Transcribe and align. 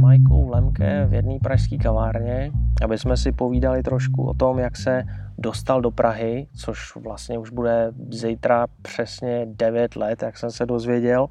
Majkou 0.00 0.48
Lemke 0.48 1.06
v 1.06 1.14
jedné 1.14 1.38
pražské 1.42 1.78
kavárně, 1.78 2.52
aby 2.84 2.98
jsme 2.98 3.16
si 3.16 3.32
povídali 3.32 3.82
trošku 3.82 4.26
o 4.26 4.34
tom, 4.34 4.58
jak 4.58 4.76
se 4.76 5.02
dostal 5.38 5.80
do 5.80 5.90
Prahy, 5.90 6.46
což 6.56 6.96
vlastně 6.96 7.38
už 7.38 7.50
bude 7.50 7.92
zítra 8.10 8.66
přesně 8.82 9.46
9 9.46 9.96
let, 9.96 10.22
jak 10.22 10.38
jsem 10.38 10.50
se 10.50 10.66
dozvěděl. 10.66 11.28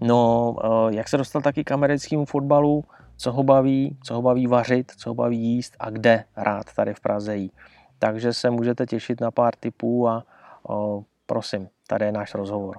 No, 0.00 0.56
eh, 0.64 0.94
jak 0.94 1.08
se 1.08 1.16
dostal 1.16 1.42
taky 1.42 1.64
k 1.64 1.72
americkému 1.72 2.24
fotbalu, 2.24 2.84
co 3.16 3.32
ho 3.32 3.42
baví, 3.42 3.98
co 4.02 4.14
ho 4.14 4.22
baví 4.22 4.46
vařit, 4.46 4.92
co 4.96 5.10
ho 5.10 5.14
baví 5.14 5.38
jíst 5.38 5.76
a 5.80 5.90
kde 5.90 6.24
rád 6.36 6.74
tady 6.76 6.94
v 6.94 7.00
Praze 7.00 7.36
jí. 7.36 7.52
Takže 7.98 8.32
se 8.32 8.50
můžete 8.50 8.86
těšit 8.86 9.20
na 9.20 9.30
pár 9.30 9.54
tipů 9.54 10.08
a 10.08 10.24
o, 10.68 11.04
prosím, 11.26 11.68
tady 11.86 12.04
je 12.04 12.12
náš 12.12 12.34
rozhovor. 12.34 12.78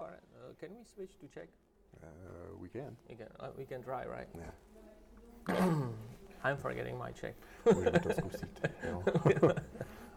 Can 0.60 0.70
we 0.70 0.86
switch 0.86 1.16
to 1.16 1.28
Czech? 1.28 1.50
Uh, 2.04 2.62
we 2.62 2.70
can. 2.70 2.96
We 3.10 3.16
can, 3.16 3.28
uh, 3.40 3.58
we 3.58 3.66
can 3.66 3.82
try, 3.82 4.18
right? 4.18 4.36
Yeah. 4.36 4.69
I'm 6.44 6.58
forgetting 6.58 7.04
my 7.06 7.14
Czech. 7.14 7.36
Můžeme 7.76 8.00
to 8.00 8.10
zkusit. 8.14 8.70
Jo. 8.90 9.04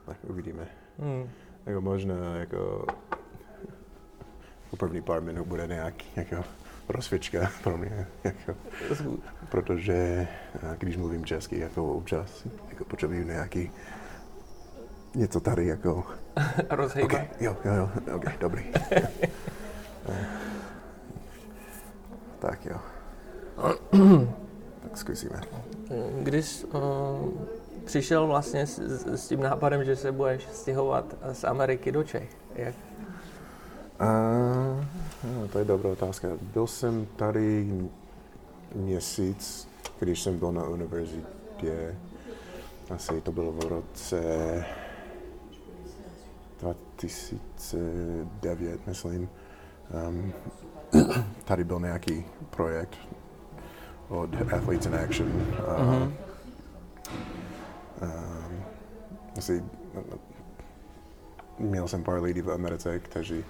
tak 0.07 0.17
uvidíme. 0.23 0.67
Hmm. 0.99 1.31
Jako 1.67 1.81
možná 1.81 2.37
jako 2.37 2.87
po 4.71 4.77
první 4.77 5.03
pár 5.03 5.23
minut 5.23 5.47
bude 5.47 5.67
nějaký 5.67 6.07
jako 6.17 6.45
rozsvědčka 6.89 7.51
pro 7.63 7.77
mě. 7.77 8.07
Jako, 8.25 8.55
protože 9.49 10.29
když 10.79 10.97
mluvím 10.97 11.25
česky, 11.25 11.59
jako 11.59 11.95
občas 11.95 12.47
jako 12.69 12.85
potřebuji 12.85 13.25
nějaký 13.25 13.71
něco 15.15 15.41
tady 15.41 15.67
jako 15.67 16.05
Rozhejbat. 16.71 17.13
Okay, 17.13 17.29
jo, 17.41 17.57
jo, 17.65 17.73
jo, 17.75 17.91
ok, 18.17 18.39
dobrý. 18.41 18.65
Tak 22.39 22.67
jo. 22.67 22.81
tak 24.93 24.99
zkusíme. 24.99 25.41
Kdy 26.23 26.43
jsi 26.43 26.67
uh, 26.67 26.81
přišel 27.85 28.27
vlastně 28.27 28.67
s, 28.67 28.79
s, 28.79 29.07
s 29.07 29.29
tím 29.29 29.41
nápadem, 29.41 29.85
že 29.85 29.97
se 29.97 30.13
budeš 30.13 30.49
stěhovat 30.53 31.15
z 31.33 31.45
Ameriky 31.45 31.93
do 31.93 32.03
Čech? 32.03 32.37
Jak? 32.55 32.75
Uh, 34.01 34.07
no, 35.35 35.49
to 35.49 35.59
je 35.59 35.65
dobrá 35.65 35.91
otázka. 35.91 36.29
Byl 36.43 36.67
jsem 36.67 37.07
tady 37.17 37.73
měsíc, 38.75 39.69
když 39.99 40.23
jsem 40.23 40.39
byl 40.39 40.53
na 40.53 40.65
univerzitě. 40.65 41.97
Asi 42.91 43.21
to 43.21 43.33
bylo 43.33 43.53
v 43.53 43.69
roce 43.69 44.65
2009, 46.61 48.87
myslím. 48.87 49.29
Um, 50.09 50.33
tady 51.45 51.65
byl 51.65 51.81
nějaký 51.81 52.25
projekt 52.51 52.99
od 54.13 54.31
Athletes 54.53 54.87
in 54.87 54.95
Action. 54.95 55.27
Uh, 55.29 55.83
Mhm. 55.83 56.13
um, 58.03 58.65
asi, 59.39 59.65
měl 61.59 61.89
jsem 61.89 62.05
pár 62.05 62.23
lidí 62.23 62.41
v 62.43 62.51
Americe, 62.51 62.99
kteří 62.99 63.45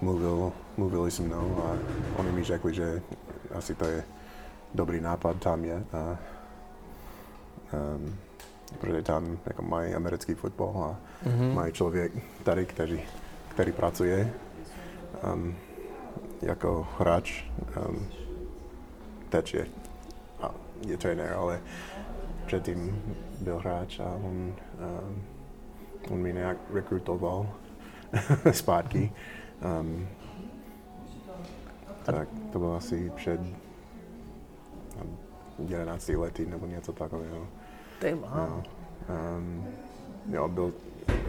mluvil, 0.00 0.52
mluvili 0.76 1.10
se 1.10 1.22
mnou 1.22 1.64
a 1.66 1.76
oni 2.20 2.32
mi 2.32 2.44
řekli, 2.44 2.74
že 2.74 3.02
asi 3.54 3.74
to 3.74 3.84
je 3.84 4.04
dobrý 4.74 5.00
nápad 5.00 5.36
tam 5.36 5.64
je. 5.64 5.84
A, 5.92 6.16
um, 7.96 8.14
protože 8.80 9.02
tam 9.02 9.38
jako 9.46 9.62
mají 9.62 9.94
americký 9.94 10.34
fotbal 10.34 10.72
a 10.84 10.96
Mhm. 11.28 11.54
mají 11.54 11.72
člověk 11.72 12.12
tady, 12.42 12.66
který, 12.66 13.02
který 13.48 13.72
pracuje 13.72 14.32
um, 15.34 15.54
jako 16.42 16.88
hráč. 16.98 17.44
Um, 17.88 18.06
teď 19.28 19.54
je, 19.54 19.66
je 20.86 20.96
trenér, 20.96 21.32
ale 21.32 21.60
předtím 22.46 23.02
byl 23.40 23.58
hráč 23.58 24.00
a 24.00 24.04
on, 24.04 24.54
um, 25.04 25.22
on 26.10 26.18
mě 26.18 26.32
nějak 26.32 26.56
rekrutoval 26.72 27.48
zpátky. 28.52 29.12
Um, 29.80 30.08
tak 32.04 32.28
to 32.52 32.58
bylo 32.58 32.76
asi 32.76 33.10
před 33.16 33.40
um, 35.00 35.18
11 35.68 36.08
lety 36.08 36.46
nebo 36.46 36.66
něco 36.66 36.92
takového. 36.92 37.46
Ty. 37.98 38.12
No. 38.36 38.62
Um, 39.36 39.66
jo, 40.30 40.48
byl, 40.48 40.72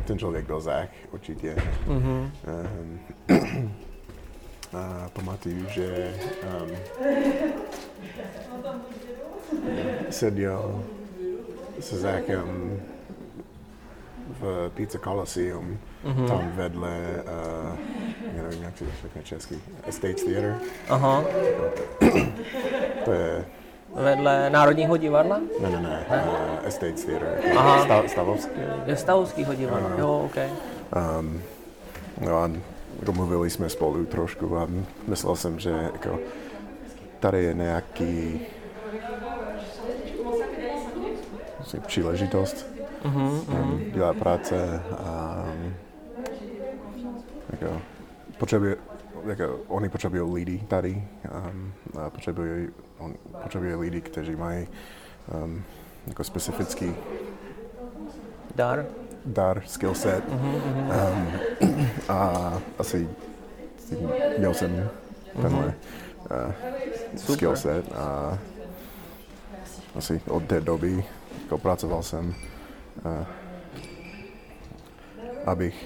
ten 0.06 0.20
člověk 0.20 0.46
byl 0.46 0.62
Zach, 0.62 0.90
určitě. 1.12 1.56
Mhm. 1.88 2.32
Um, 2.80 3.00
a 4.74 5.10
pamatuju, 5.14 5.66
že 5.70 6.16
um, 6.62 6.70
seděl 10.10 10.84
se 11.80 11.98
Zachem 11.98 12.80
v 14.40 14.72
Pizza 14.76 15.00
Coliseum, 15.00 15.78
Mhm. 16.04 16.28
tam 16.28 16.52
vedle, 16.56 17.00
uh, 17.24 17.78
já 18.38 18.44
nevím, 18.44 18.64
jak 18.64 18.74
to 18.80 18.86
řekne 19.02 19.22
česky, 19.24 19.56
Estates 19.88 20.24
Theater. 20.24 20.56
Aha. 20.90 21.24
To 23.06 23.12
je, 23.14 23.46
Vedle 23.96 24.50
Národního 24.50 24.98
divadla? 24.98 25.40
ne, 25.62 25.70
ne, 25.70 25.82
ne, 25.82 26.06
uh, 26.10 26.68
Estates 26.68 27.06
Theater, 27.06 27.38
Aha. 27.58 27.84
Sta- 27.86 28.08
Stavovský. 28.08 28.52
Je 28.86 28.96
Stavovskýho 28.98 29.54
divadla. 29.54 29.92
Jo, 29.98 30.22
OK. 30.26 30.36
Um, 31.20 31.42
no 32.22 32.38
a 32.38 32.52
jako 33.00 33.12
mluvili 33.14 33.50
jsme 33.50 33.70
spolu 33.70 34.06
trošku 34.06 34.58
a 34.58 34.68
myslel 35.08 35.36
jsem, 35.36 35.60
že 35.60 35.70
jako, 35.70 36.20
tady 37.20 37.44
je 37.44 37.54
nějaký 37.54 38.42
asi 41.74 41.80
příležitost 41.80 42.66
Mhm. 43.04 43.22
um, 43.48 43.84
dělat 43.94 44.18
práce 44.18 44.82
a 44.98 45.46
jako, 47.52 47.82
potřebuje, 48.38 48.76
jako, 49.26 49.60
oni 49.68 49.90
potřebují 49.90 50.34
lidi 50.34 50.64
tady 50.68 51.08
um, 51.52 51.74
a 52.02 52.10
potřebují, 52.10 52.68
on 52.98 53.14
potřebuje 53.44 53.76
lidi, 53.76 54.02
kteří 54.02 54.36
mají 54.36 54.68
um, 55.44 55.64
jako 56.08 56.24
specifický 56.24 56.96
Dar. 58.56 58.86
dar, 59.26 59.62
skill 59.66 59.94
set. 59.96 60.24
Mhm, 60.30 60.56
Um, 61.70 61.88
a 62.10 62.54
asi 62.80 63.10
měl 64.38 64.54
jsem 64.54 64.90
tenhle 65.42 65.66
uh, 65.66 65.72
Super. 67.16 67.36
skill 67.36 67.56
set 67.56 67.86
a 67.96 68.38
asi 69.96 70.22
od 70.28 70.44
té 70.44 70.62
doby 70.62 71.04
jako 71.54 71.62
pracoval 71.62 72.04
jsem, 72.04 72.34
uh, 73.06 73.26
abych 75.46 75.86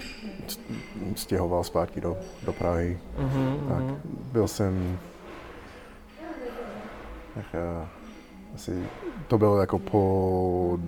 stěhoval 1.15 1.63
zpátky 1.63 2.01
do, 2.01 2.17
do 2.45 2.53
Prahy. 2.53 2.99
Mhm, 3.17 3.65
Tak 3.69 3.83
mhm. 3.83 3.99
byl 4.31 4.47
jsem 4.47 4.99
tak, 7.35 7.45
uh, 7.53 7.87
asi 8.55 8.83
to 9.27 9.37
bylo 9.37 9.59
jako 9.59 9.79
po 9.79 10.79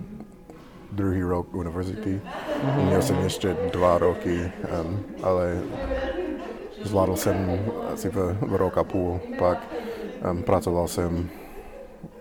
druhý 0.92 1.22
rok 1.22 1.54
univerzity. 1.54 2.20
Měl 2.76 3.02
jsem 3.02 3.16
ještě 3.20 3.56
dva 3.72 3.98
roky, 3.98 4.52
um, 4.84 5.00
ale 5.22 5.62
zvládl 6.84 7.16
jsem 7.16 7.60
asi 7.92 8.08
v, 8.08 8.38
v 8.40 8.54
rok 8.56 8.78
a 8.78 8.84
půl. 8.84 9.20
Pak 9.38 9.68
um, 10.30 10.42
pracoval 10.42 10.88
jsem 10.88 11.28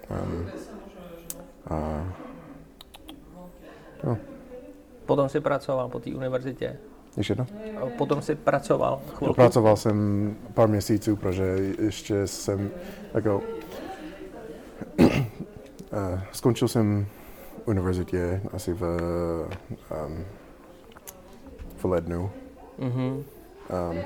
um, 0.09 0.47
a 1.69 2.03
jo, 4.03 4.17
Potom 5.05 5.29
si 5.29 5.39
pracoval 5.39 5.89
po 5.89 5.99
té 5.99 6.09
univerzitě. 6.15 6.77
ještě 7.17 7.31
jedno. 7.31 7.47
Potom 7.97 8.21
si 8.21 8.35
pracoval 8.35 9.01
chvilku. 9.15 9.33
Pracoval 9.35 9.75
jsem 9.77 10.35
pár 10.53 10.67
měsíců, 10.69 11.15
protože 11.15 11.43
ještě 11.79 12.27
jsem 12.27 12.69
jako 13.13 13.41
skončil 16.31 16.67
jsem 16.67 17.05
univerzitě 17.65 18.41
asi 18.53 18.73
v, 18.73 18.81
um, 20.07 20.25
v 21.77 21.85
lednu. 21.85 22.31
Mhm. 22.77 23.01
Um, 23.01 23.23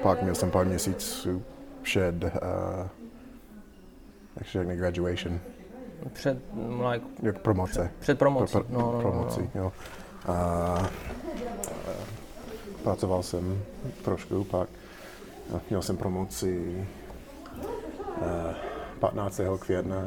pak 0.03 0.21
měl 0.21 0.35
jsem 0.35 0.51
pár 0.51 0.65
měsíců 0.65 1.43
před 1.81 2.23
uh, 2.23 2.29
jak 4.37 4.47
se 4.47 4.59
řekne, 4.59 4.75
graduation, 4.75 5.39
Před, 6.13 6.37
like, 6.91 7.05
jak 7.21 7.39
promoce. 7.39 7.91
před 7.99 8.19
promocí. 8.19 8.51
Pro- 8.51 8.63
pro- 8.63 8.73
No, 8.79 8.85
no, 8.85 8.91
no, 8.91 8.99
promoci, 8.99 9.49
no. 9.55 9.61
jo. 9.61 9.71
A, 10.25 10.33
a 10.33 10.89
pracoval 12.83 13.23
jsem 13.23 13.61
trošku, 14.03 14.43
pak 14.43 14.69
a 15.55 15.59
měl 15.69 15.81
jsem 15.81 15.97
promoci 15.97 16.85
a, 18.21 18.53
15. 18.99 19.41
května. 19.59 19.97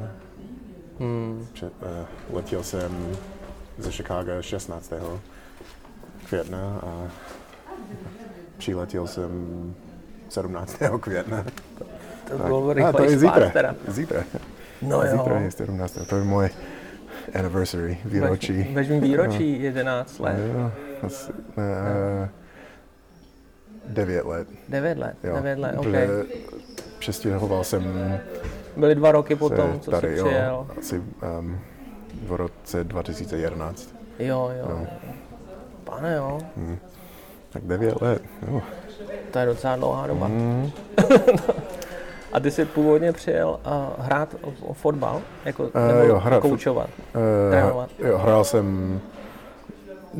Hmm. 1.00 1.46
Před, 1.52 1.72
a, 1.82 2.06
letěl 2.32 2.62
jsem 2.62 3.16
ze 3.78 3.92
Chicago 3.92 4.42
16. 4.42 4.92
května 6.28 6.80
a 6.86 7.08
přiletěl 8.58 9.06
jsem 9.06 9.74
17. 10.28 10.76
května. 11.00 11.44
To 12.28 12.38
bylo 12.38 12.70
a, 12.88 12.92
to 12.92 13.02
je 13.02 13.18
zítra. 13.18 13.50
teda. 13.50 13.74
Zítra. 13.88 14.24
No 14.82 15.02
jo. 15.02 15.08
zítra 15.18 15.40
je 15.40 15.50
17. 15.50 15.98
To 16.08 16.16
je 16.16 16.24
moje 16.24 16.50
anniversary, 17.34 17.98
výročí. 18.04 18.62
Vezmi 18.74 19.00
výročí 19.00 19.62
11 19.62 20.18
let. 20.18 20.36
Jo, 20.54 20.70
asi, 21.02 21.32
uh, 21.32 22.28
9 23.88 24.24
let. 24.26 24.48
9 24.68 24.98
let, 24.98 25.16
Jo. 25.22 25.34
9 25.34 25.58
let, 25.58 25.74
OK. 25.78 25.86
Přestěhoval 26.98 27.64
jsem 27.64 28.18
Byly 28.76 28.94
dva 28.94 29.12
roky 29.12 29.36
potom, 29.36 29.80
co 29.80 29.90
tady, 29.90 30.12
jsi 30.14 30.18
jo, 30.18 30.26
přijel. 30.26 30.66
asi 30.78 30.98
um, 31.38 31.60
v 32.26 32.32
roce 32.32 32.84
2011. 32.84 33.94
Jo, 34.18 34.50
jo. 34.58 34.66
No. 34.68 34.86
Pane 35.84 36.14
jo, 36.16 36.38
Tak 37.50 37.62
9 37.64 38.00
let. 38.00 38.22
Jo. 38.48 38.62
to 39.30 39.38
je 39.38 39.46
docela 39.46 39.76
dlouhá 39.76 40.06
doba. 40.06 40.28
Mm, 40.28 40.70
A 42.32 42.40
ty 42.40 42.50
jsi 42.50 42.64
původně 42.64 43.12
přijel 43.12 43.60
uh, 43.98 44.04
hrát 44.04 44.34
o, 44.42 44.52
o 44.60 44.72
fotbal? 44.72 45.22
Jako, 45.44 45.70
Eh, 45.74 45.88
nebo 45.92 45.98
jo, 46.06 46.20
fot- 46.20 46.40
koučovat? 46.40 46.90
uh, 46.98 47.20
Trénovat. 47.50 47.90
jo, 47.98 48.18
hrál 48.18 48.44
jsem 48.44 49.00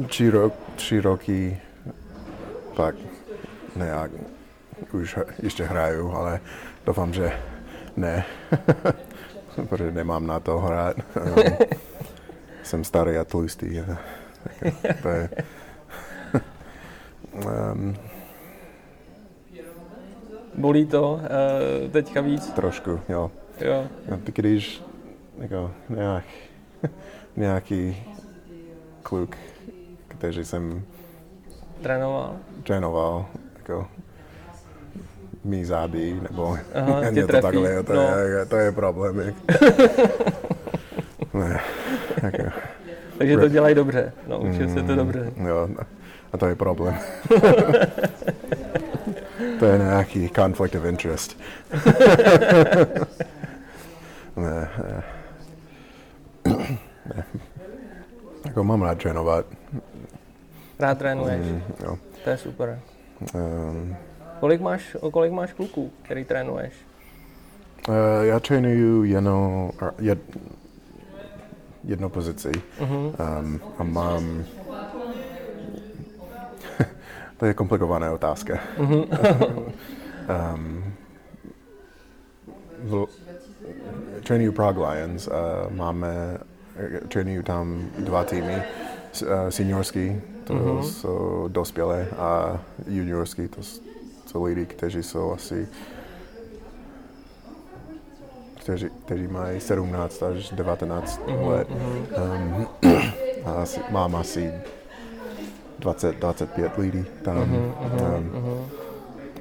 tři, 0.06 0.30
ro- 0.30 0.52
tři 0.76 1.00
roky, 1.00 1.60
pak 2.76 2.94
nějak 3.76 4.10
už 4.92 5.18
ještě 5.42 5.64
hraju, 5.64 6.12
ale 6.12 6.40
doufám, 6.86 7.12
že 7.12 7.32
ne, 7.96 8.24
protože 9.68 9.92
nemám 9.92 10.26
na 10.26 10.40
to 10.40 10.58
hrát. 10.58 10.96
Jsem 12.62 12.84
starý 12.84 13.16
a 13.18 13.24
tlustý. 13.24 13.82
tak 14.82 15.02
To 15.02 15.08
je, 15.08 15.28
um, 17.72 17.96
Bolí 20.56 20.86
to 20.86 21.12
uh, 21.12 21.90
teďka 21.90 22.20
víc? 22.20 22.50
trošku, 22.50 23.00
jo. 23.08 23.30
Jo. 23.60 23.84
Ty 24.24 24.32
když 24.34 24.82
jako 25.38 25.70
nějak, 25.88 26.24
nějaký 27.36 27.96
kluk, 29.02 29.36
který 30.08 30.44
jsem 30.44 30.82
Trénoval? 31.82 32.36
trénoval, 32.62 33.26
jako 33.58 33.86
mý 35.44 35.64
zády, 35.64 36.20
nebo 36.30 36.58
Aha, 36.74 37.10
něco 37.10 37.26
trefí, 37.26 37.42
takhle, 37.42 37.82
to, 37.82 37.92
no. 37.94 38.02
je, 38.18 38.46
to 38.46 38.56
je 38.56 38.72
problém. 38.72 39.20
jak- 39.20 39.34
ne, 41.34 41.60
jako, 42.22 42.42
Takže 43.18 43.36
to 43.36 43.48
dělají 43.48 43.74
dobře. 43.74 44.12
Naučil 44.26 44.68
se 44.68 44.74
to 44.74 44.82
mm, 44.92 44.96
dobře. 44.96 45.32
Jo, 45.48 45.68
a 46.32 46.36
to 46.38 46.46
je 46.46 46.54
problém. 46.54 46.94
To 49.58 49.64
je 49.66 49.78
nějaký 49.78 50.28
conflict 50.28 50.74
of 50.74 50.84
interest. 50.84 51.38
ne, 54.36 54.68
ne. 54.82 55.02
ne. 57.16 57.24
Jako 58.44 58.64
mám 58.64 58.82
rád 58.82 58.98
trénovat. 58.98 59.46
Rád 60.78 60.98
trénuješ, 60.98 61.46
Mm, 61.46 61.62
jo. 61.84 61.98
to 62.24 62.30
je 62.30 62.36
super. 62.38 62.80
Um, 63.34 63.96
Kolik 64.40 64.60
máš, 64.60 64.96
o 65.00 65.10
kolik 65.10 65.32
máš 65.32 65.52
kluků, 65.52 65.90
který 66.02 66.24
trénuješ? 66.24 66.72
uh, 67.88 67.94
já 68.22 68.40
trénuju 68.40 69.04
jenom 69.04 69.70
jed, 69.98 70.18
jednu 71.84 72.08
pozici 72.08 72.52
Mhm. 72.80 72.96
um, 72.96 73.60
a 73.78 73.82
mám 73.82 74.44
to 77.36 77.46
je 77.46 77.54
komplikovaná 77.54 78.12
otázka. 78.12 78.58
Mhm. 78.78 78.94
um, 80.54 80.84
v, 82.78 83.06
trénuju 84.26 84.52
Prague 84.52 84.82
Lions, 84.90 85.28
uh, 85.28 85.34
máme, 85.70 86.38
trénuju 87.08 87.42
tam 87.42 87.90
dva 87.98 88.24
týmy, 88.24 88.56
uh, 89.22 89.28
seniorský, 89.48 90.20
to 90.44 90.54
Mhm. 90.54 90.82
jsou 90.82 91.48
dospělé, 91.48 92.06
a 92.18 92.60
juniorský, 92.86 93.48
to 93.48 93.60
jsou 94.26 94.44
lidi, 94.44 94.66
kteří 94.66 95.02
jsou 95.02 95.32
asi 95.32 95.68
kteří, 98.60 98.86
kteří 99.04 99.26
mají 99.26 99.60
17 99.60 100.22
až 100.22 100.50
19 100.50 101.20
Mhm, 101.28 101.46
let. 101.46 101.68
Um, 101.70 102.66
a 103.44 103.50
asi, 103.62 103.80
mám 103.90 104.16
asi 104.16 104.52
20, 105.78 106.16
25 106.16 106.78
lidí 106.78 107.04
tam. 107.22 107.36
Mhm, 107.36 107.72
um, 108.16 108.70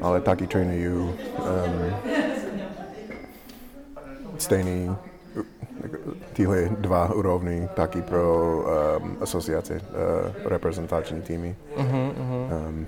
ale 0.02 0.22
taky 0.22 0.48
trénuju 0.48 1.04
um, 1.04 1.16
stejný 4.38 4.96
tyhle 6.34 6.70
dva 6.80 7.14
úrovny 7.14 7.70
taky 7.74 8.02
pro 8.02 8.58
um, 8.58 9.18
asociace, 9.22 9.74
uh, 9.74 9.82
reprezentační 10.46 11.22
týmy. 11.22 11.56
Mhm, 11.78 12.12
mhm. 12.18 12.68
Um, 12.68 12.88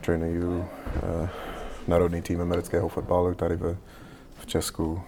trénuju 0.00 0.58
uh, 0.58 0.64
národní 1.88 2.22
tým 2.22 2.40
amerického 2.40 2.88
fotbalu 2.88 3.34
tady 3.34 3.56
v, 3.56 3.76
v 4.38 4.46
Česku. 4.46 5.00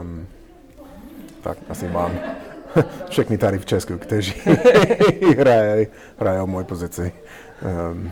Um, 0.00 0.26
tak 1.42 1.58
asi 1.68 1.88
mám 1.88 2.10
všechny 3.08 3.38
tady 3.38 3.58
v 3.58 3.66
Česku, 3.66 3.98
kteří 3.98 4.34
hrají, 5.38 5.86
hrají 6.18 6.46
moji 6.46 6.64
pozici. 6.64 7.12
Um, 7.92 8.10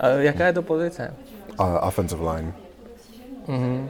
A 0.00 0.08
jaká 0.08 0.46
je 0.46 0.52
to 0.52 0.62
pozice? 0.62 1.14
a 1.58 1.80
offensive 1.86 2.32
line. 2.32 2.52
Mhm. 3.48 3.88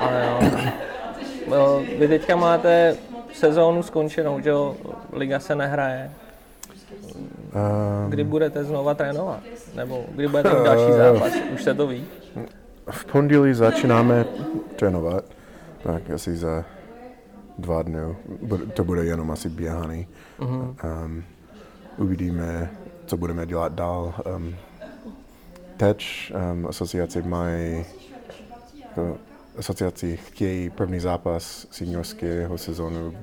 Ale 0.00 0.26
jo. 0.26 0.50
No, 1.50 1.82
vy 1.98 2.08
teďka 2.08 2.36
máte 2.36 2.96
sezónu 3.32 3.82
skončenou, 3.82 4.40
že 4.40 4.50
jo? 4.50 4.76
Liga 5.12 5.40
se 5.40 5.54
nehraje. 5.54 6.10
Um, 7.54 8.10
Kdy 8.10 8.24
budete 8.24 8.64
znova 8.64 8.94
trénovat? 8.94 9.40
Nebo 9.74 10.04
kdy 10.10 10.28
budete 10.28 10.54
mít 10.54 10.64
další 10.64 10.92
zápas? 10.92 11.32
Už 11.54 11.62
se 11.62 11.74
to 11.74 11.86
ví? 11.86 12.06
v 12.90 13.04
pondělí 13.04 13.54
začínáme 13.54 14.24
trénovat, 14.76 15.24
tak 15.82 16.10
asi 16.10 16.36
za 16.36 16.64
dva 17.58 17.82
dny. 17.82 18.16
To 18.74 18.84
bude 18.84 19.04
jenom 19.04 19.30
asi 19.30 19.48
běhaný. 19.48 20.06
Um, 20.38 21.24
uvidíme, 21.96 22.70
co 23.06 23.16
budeme 23.16 23.46
dělat 23.46 23.72
dál. 23.72 24.14
Um, 24.36 24.54
teď 25.76 26.32
um, 26.52 26.66
asociace 26.66 27.22
mají 27.22 27.84
jako, 28.84 29.16
asociaci 29.58 30.16
chtějí 30.16 30.70
první 30.70 31.00
zápas 31.00 31.66
seniorského 31.70 32.58
sezónu 32.58 33.14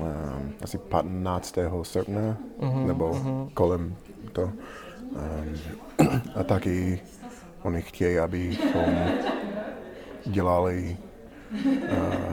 um, 0.00 0.52
asi 0.62 0.78
15. 0.78 1.58
srpna, 1.82 2.36
nebo 2.86 3.20
kolem 3.54 3.96
to. 4.32 4.42
Um, 4.42 4.52
a 6.34 6.44
taky 6.44 7.00
oni 7.62 7.82
chtějí, 7.82 8.18
abychom 8.18 9.08
dělali 10.26 10.96
uh, 11.64 12.32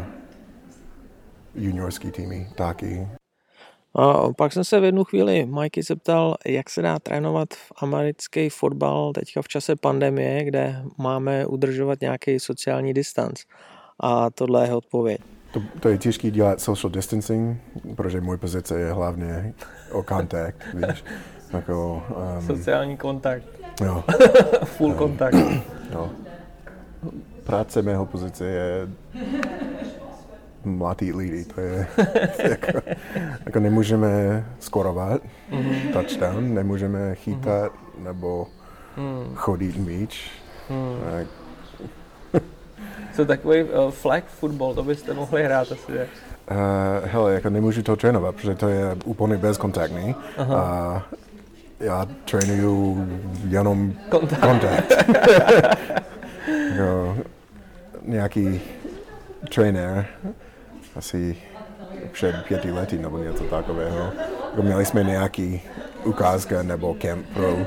juniorský 1.55 2.12
týmy 2.12 2.48
taky. 2.55 3.07
A 3.95 4.33
pak 4.38 4.53
jsem 4.53 4.63
se 4.63 4.79
v 4.79 4.83
jednu 4.83 5.03
chvíli 5.03 5.45
Mikey 5.45 5.83
zeptal, 5.83 6.36
jak 6.45 6.69
se 6.69 6.81
dá 6.81 7.00
trénovat 7.00 7.53
v 7.53 7.72
americký 7.81 8.50
fotbal 8.50 9.13
teďka 9.13 9.41
v 9.41 9.48
čase 9.48 9.75
pandemie, 9.75 10.43
kde 10.43 10.83
máme 10.98 11.45
udržovat 11.45 12.01
nějaký 12.01 12.39
sociální 12.39 12.93
distanc. 12.93 13.41
A 14.00 14.29
tohle 14.29 14.62
je 14.62 14.67
jeho 14.67 14.77
odpověď. 14.77 15.22
To, 15.53 15.62
to 15.79 15.89
je 15.89 15.98
těžké 15.98 16.31
dělat 16.31 16.62
social 16.62 16.91
distancing, 16.91 17.62
protože 17.95 18.22
můj 18.22 18.38
pozice 18.38 18.79
je 18.79 18.93
hlavně 18.93 19.53
o 19.91 20.03
kontakt, 20.03 20.57
víš. 20.74 21.03
Jako, 21.53 22.03
um, 22.39 22.48
Sociální 22.48 22.98
kontakt. 22.98 23.45
jo, 23.86 24.03
Full 24.63 24.93
kontakt. 24.93 25.36
jo. 25.93 26.10
Práce 27.43 27.81
mého 27.81 28.05
pozice 28.05 28.45
je 28.45 28.88
mladý 30.65 31.13
lidi, 31.13 31.46
to 31.46 31.62
je 31.62 31.88
jako, 32.50 32.82
jako 33.46 33.60
nemůžeme 33.60 34.10
skorovat 34.60 35.22
touchdown, 35.93 36.53
nemůžeme 36.53 37.15
chytat 37.15 37.72
nebo 38.00 38.48
chodit 39.36 39.77
míč. 39.77 40.32
Tak, 41.12 41.27
Co 43.15 43.25
takový 43.25 43.63
uh, 43.63 43.91
flag 43.91 44.24
football, 44.27 44.74
to 44.75 44.84
byste 44.84 45.13
mohli 45.13 45.43
hrát 45.43 45.72
asi. 45.72 45.91
ne? 45.91 46.05
Uh, 46.51 46.58
hele, 47.10 47.34
jako 47.34 47.50
nemůžu 47.50 47.84
to 47.84 47.96
trénovat, 47.96 48.36
protože 48.36 48.55
to 48.55 48.67
je 48.67 48.96
úplně 49.05 49.38
bezkontaktní. 49.38 50.15
A 50.55 51.03
já 51.79 52.08
trénuju 52.25 53.08
jenom 53.50 53.93
Kontakt. 54.10 54.39
kontakt. 54.41 54.93
jako, 56.72 57.17
nějaký 58.05 58.62
trenér, 59.55 60.05
asi 60.95 61.38
před 62.12 62.35
pěti 62.47 62.71
lety 62.71 62.97
nebo 62.97 63.17
něco 63.17 63.43
takového. 63.43 64.12
Jako 64.50 64.62
měli 64.62 64.85
jsme 64.85 65.03
nějaký 65.03 65.62
ukázka 66.03 66.63
nebo 66.63 66.93
kemp 66.93 67.25
pro, 67.33 67.53
uh, 67.53 67.62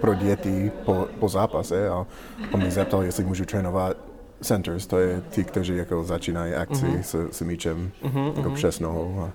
pro 0.00 0.14
děti 0.14 0.72
po, 0.84 1.08
po 1.20 1.28
zápase 1.28 1.88
a 1.88 2.06
on 2.52 2.60
mě 2.60 2.70
zeptal, 2.70 3.02
jestli 3.02 3.24
můžu 3.24 3.44
trénovat 3.44 3.96
centers, 4.40 4.86
to 4.86 4.98
je 4.98 5.22
ti, 5.30 5.44
kteří 5.44 5.76
jako 5.76 6.04
začínají 6.04 6.54
akci 6.54 6.84
Mhm. 6.86 7.02
s, 7.02 7.28
s 7.32 7.40
míčem 7.40 7.90
Mhm, 8.02 8.26
jako 8.26 8.48
mhm. 8.48 8.54
přes 8.54 8.80
nohou. 8.80 9.20
A, 9.20 9.30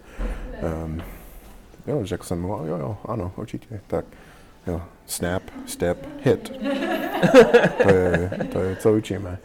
um, 0.85 1.01
jo, 1.87 1.99
řekl 2.03 2.23
jsem 2.23 2.41
mu, 2.41 2.47
jo, 2.47 2.77
jo, 2.77 2.97
ano, 3.05 3.31
určitě. 3.35 3.79
Tak, 3.87 4.05
jo, 4.67 4.81
snap, 5.05 5.43
step, 5.65 6.05
hit. 6.23 6.51
to, 7.83 7.89
je, 7.89 8.31
to 8.51 8.59
je, 8.59 8.75
co 8.75 8.93
učíme. 8.93 9.37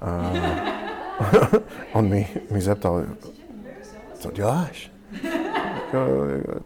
A 0.00 0.32
on 1.92 2.08
mi, 2.08 2.28
mi 2.50 2.60
zeptal, 2.60 3.04
co 4.14 4.30
děláš? 4.30 4.92
Jako, 5.22 6.24
jako, 6.24 6.60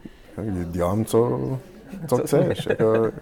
dělám, 0.65 1.05
co, 1.05 1.41
co 2.09 2.17
chceš. 2.19 2.67
Jako, 2.67 3.13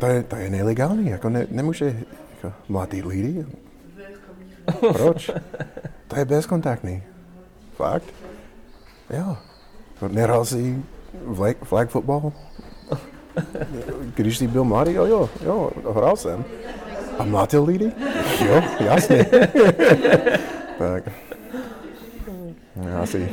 to, 0.00 0.06
je, 0.06 0.22
to 0.22 0.36
je 0.36 0.50
nelegální, 0.50 1.10
jako 1.10 1.28
ne, 1.28 1.46
nemůže 1.50 2.02
jako, 2.34 2.56
mladý 2.68 3.02
lidi. 3.02 3.46
Proč? 4.92 5.30
To 6.08 6.18
je 6.18 6.24
bezkontaktní. 6.24 7.02
Fakt? 7.76 8.04
Jo. 9.10 9.36
Nehrál 10.08 10.44
jsi 10.44 10.82
flag, 11.34 11.56
flag 11.64 11.90
football? 11.90 12.32
Když 14.14 14.38
jsi 14.38 14.46
byl 14.46 14.64
mladý, 14.64 14.92
jo, 14.92 15.06
jo, 15.06 15.30
jo, 15.44 15.70
hrál 15.94 16.16
jsem. 16.16 16.44
A 17.18 17.24
mladý 17.24 17.56
lidi? 17.58 17.92
Jo, 18.46 18.62
jasně. 18.80 19.26
tak. 20.78 21.02
Asi 23.02 23.28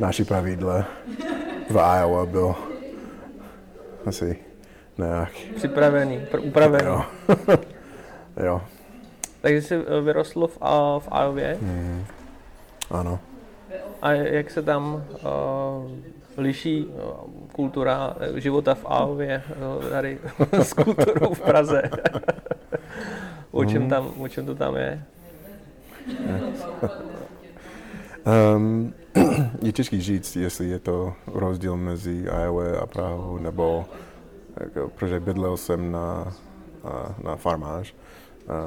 naši 0.00 0.24
pravidla 0.24 0.84
v 1.70 1.76
Iowa 2.00 2.26
byl 2.26 2.54
asi 4.06 4.36
nějak, 4.98 5.28
Připravený, 5.56 6.20
pr- 6.32 6.46
upravený. 6.48 6.84
jo. 6.86 7.04
jo, 8.44 8.62
Takže 9.40 9.62
jsi 9.62 9.74
eh, 9.74 10.00
vyrostl 10.00 10.46
v, 10.46 10.58
a- 10.60 10.98
v 10.98 11.08
Iově. 11.24 11.58
mm, 11.60 12.04
ano. 12.90 13.18
A 14.02 14.12
jak 14.12 14.50
se 14.50 14.62
tam 14.62 14.94
uh, 14.94 15.90
liší 16.36 16.84
uh, 16.86 17.00
kultura 17.52 18.16
eh, 18.20 18.40
života 18.40 18.74
v 18.74 18.84
Iově 19.00 19.42
uh, 19.78 19.88
tady 19.90 20.18
s 20.62 20.72
kulturou 20.72 21.34
v 21.34 21.40
Praze? 21.40 21.82
o, 23.54 23.64
čem 23.64 23.88
tam, 23.88 24.10
o 24.18 24.28
čem 24.28 24.46
to 24.46 24.54
tam 24.54 24.76
je? 24.76 25.02
Um, 28.56 28.94
je 29.62 29.72
těžký 29.72 30.00
říct, 30.00 30.36
jestli 30.36 30.68
je 30.68 30.78
to 30.78 31.12
rozdíl 31.26 31.76
mezi 31.76 32.24
Iowa 32.44 32.80
a 32.80 32.86
Prahou, 32.86 33.38
nebo 33.38 33.84
jako, 34.60 34.88
protože 34.88 35.20
bydlel 35.20 35.56
jsem 35.56 35.92
na, 35.92 36.32
na, 36.84 37.14
na 37.24 37.36
farmář 37.36 37.94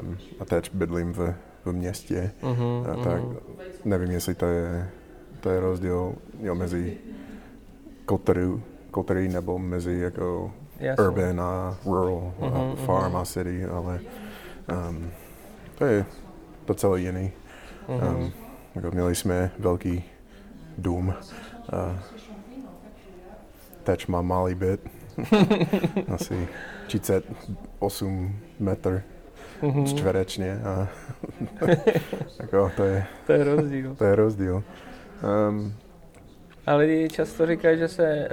um, 0.01 0.17
a 0.39 0.46
teď 0.46 0.74
bydlím 0.74 1.13
v, 1.13 1.34
v 1.65 1.72
městě, 1.72 2.32
Mhm, 2.44 2.86
a 2.91 3.03
tak 3.03 3.22
mhm. 3.24 3.36
nevím, 3.86 4.12
jestli 4.12 4.36
to 4.36 4.46
je, 4.46 4.89
to 5.39 5.50
je 5.50 5.60
rozdíl 5.60 6.15
jo, 6.41 6.56
mezi 6.56 6.98
kulturou, 8.06 8.62
kultury 8.91 9.27
nebo 9.27 9.60
mezi 9.60 10.00
jako 10.00 10.51
Jasně. 10.79 11.06
urban 11.08 11.41
a 11.41 11.77
rural, 11.86 12.34
Mhm, 12.39 12.53
a 12.53 12.63
mhm. 12.63 12.75
farm 12.75 13.15
a 13.15 13.25
city, 13.25 13.65
ale 13.65 14.00
um, 14.89 15.12
to 15.77 15.86
je 15.86 16.05
docela 16.67 16.97
jiný. 16.97 17.31
Mhm. 17.88 18.15
Um, 18.15 18.31
jako 18.75 18.91
měli 18.91 19.15
jsme 19.15 19.51
velký 19.59 20.03
dům. 20.77 21.07
Uh, 21.74 22.00
teď 23.83 24.07
mám 24.07 24.25
malý 24.27 24.55
byt. 24.55 24.81
Asi 26.13 26.47
38 26.88 28.36
metr 28.59 29.03
Mhm. 29.62 29.86
čtverečně. 29.86 30.59
A 30.63 30.88
jako, 32.39 32.71
to, 32.77 32.83
je, 32.83 33.05
To 33.27 33.33
je 33.33 33.43
rozdíl. 33.43 33.95
to 33.95 34.03
je 34.03 34.15
rozdíl. 34.15 34.63
Um, 35.50 35.74
A 36.67 36.75
lidi 36.75 37.09
často 37.09 37.45
říkají, 37.45 37.77
že 37.77 37.88
se 37.88 38.29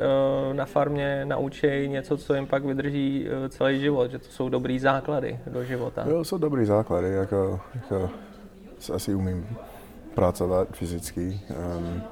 uh, 0.49 0.55
na 0.55 0.65
farmě 0.65 1.25
naučí 1.25 1.89
něco, 1.89 2.17
co 2.17 2.35
jim 2.35 2.47
pak 2.47 2.65
vydrží 2.65 3.27
uh, 3.29 3.49
celý 3.49 3.81
život, 3.81 4.11
že 4.11 4.19
to 4.19 4.29
jsou 4.29 4.49
dobrý 4.49 4.79
základy 4.79 5.39
do 5.47 5.65
života. 5.65 6.05
jo, 6.09 6.25
jsou 6.25 6.39
dobrý 6.39 6.65
základy, 6.65 7.13
jako, 7.13 7.61
jako 7.75 8.11
asi 8.95 9.15
umím 9.15 9.49
pracovat 10.15 10.69
fyzicky. 10.73 11.41
Um, 11.79 12.03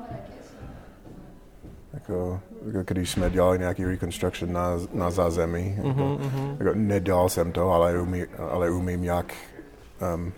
jako, 1.94 2.40
jako, 2.66 2.94
když 2.94 3.10
jsme 3.10 3.30
dělali 3.30 3.58
nějaký 3.58 3.84
reconstruction 3.84 4.52
na, 4.52 4.70
na 4.94 5.10
zázemí, 5.10 5.74
jako, 5.76 5.88
mhm. 5.88 6.56
jako, 6.58 6.70
nedělal 6.74 7.28
jsem 7.28 7.52
to, 7.52 7.70
ale, 7.70 8.00
umí, 8.00 8.24
ale 8.50 8.70
umím, 8.70 9.04
jak, 9.04 9.34
um, 10.14 10.32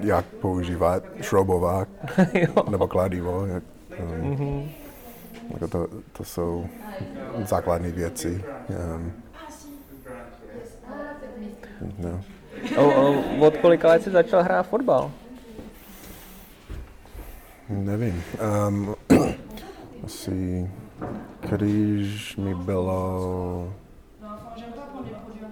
jak 0.00 0.24
používat 0.24 1.02
šroubovák 1.20 1.88
nebo 2.70 2.88
kladivo. 2.88 3.46
Jak, 3.46 3.62
um, 4.22 4.30
Mhm. 4.30 4.85
Jako 5.50 5.68
to, 5.68 5.86
to 6.12 6.24
jsou 6.24 6.66
základní 7.44 7.92
věci. 7.92 8.44
Um, 8.96 9.12
no. 11.98 12.20
O, 12.76 12.84
o, 12.84 13.24
od 13.46 13.56
kolika 13.56 13.88
let 13.88 14.02
jsi 14.02 14.10
začal 14.10 14.42
hrát 14.42 14.62
fotbal? 14.62 15.10
Nevím. 17.68 18.22
Um, 18.68 18.94
asi 20.04 20.70
když 21.50 22.36
mi 22.36 22.54
bylo 22.54 23.72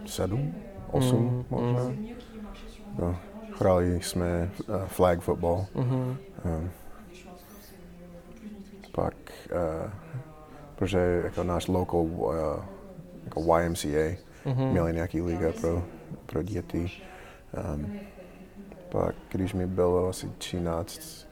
sedm, 0.07 0.55
osm 0.91 1.17
Mm, 1.17 1.45
možná. 1.51 1.93
No, 2.99 3.17
hráli 3.61 4.03
jsme 4.03 4.51
uh, 4.69 4.77
flag 4.87 5.21
football. 5.21 5.67
Mhm. 5.75 6.17
Um, 6.45 6.71
uh, 9.55 9.91
protože 10.77 11.21
jako 11.25 11.45
náš 11.45 11.67
local 11.67 12.01
uh, 12.01 12.33
jako 13.25 13.59
YMCA 13.59 14.17
Mhm. 14.47 14.69
měli 14.71 14.93
nějaký 14.93 15.21
liga 15.23 15.53
pro, 15.61 15.83
pro 16.27 16.43
děti. 16.43 16.91
Um, 17.75 17.99
pak, 18.89 19.15
když 19.33 19.55
mi 19.55 19.67
bylo 19.67 20.09
asi 20.09 20.29
13, 20.39 21.27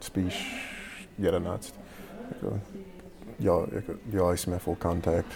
spíš 0.00 0.66
11, 1.18 1.80
jako, 2.34 2.60
dělali, 3.38 3.66
jako, 3.72 3.92
dělali 4.06 4.38
jsme 4.38 4.58
full 4.58 4.76
contact. 4.82 5.28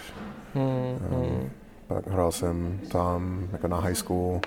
Mhm. 0.55 1.15
Um, 1.15 1.49
pak 1.87 2.07
hrál 2.07 2.31
jsem 2.31 2.79
tam 2.91 3.49
jako 3.51 3.67
na 3.67 3.79
high 3.79 3.95
school, 3.95 4.41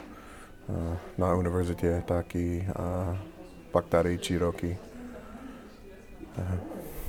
uh, 0.68 0.96
na 1.18 1.34
univerzitě 1.34 2.02
taky 2.06 2.68
a 2.76 3.18
pak 3.70 3.86
tady 3.86 4.18
tři 4.18 4.38
roky. 4.38 4.78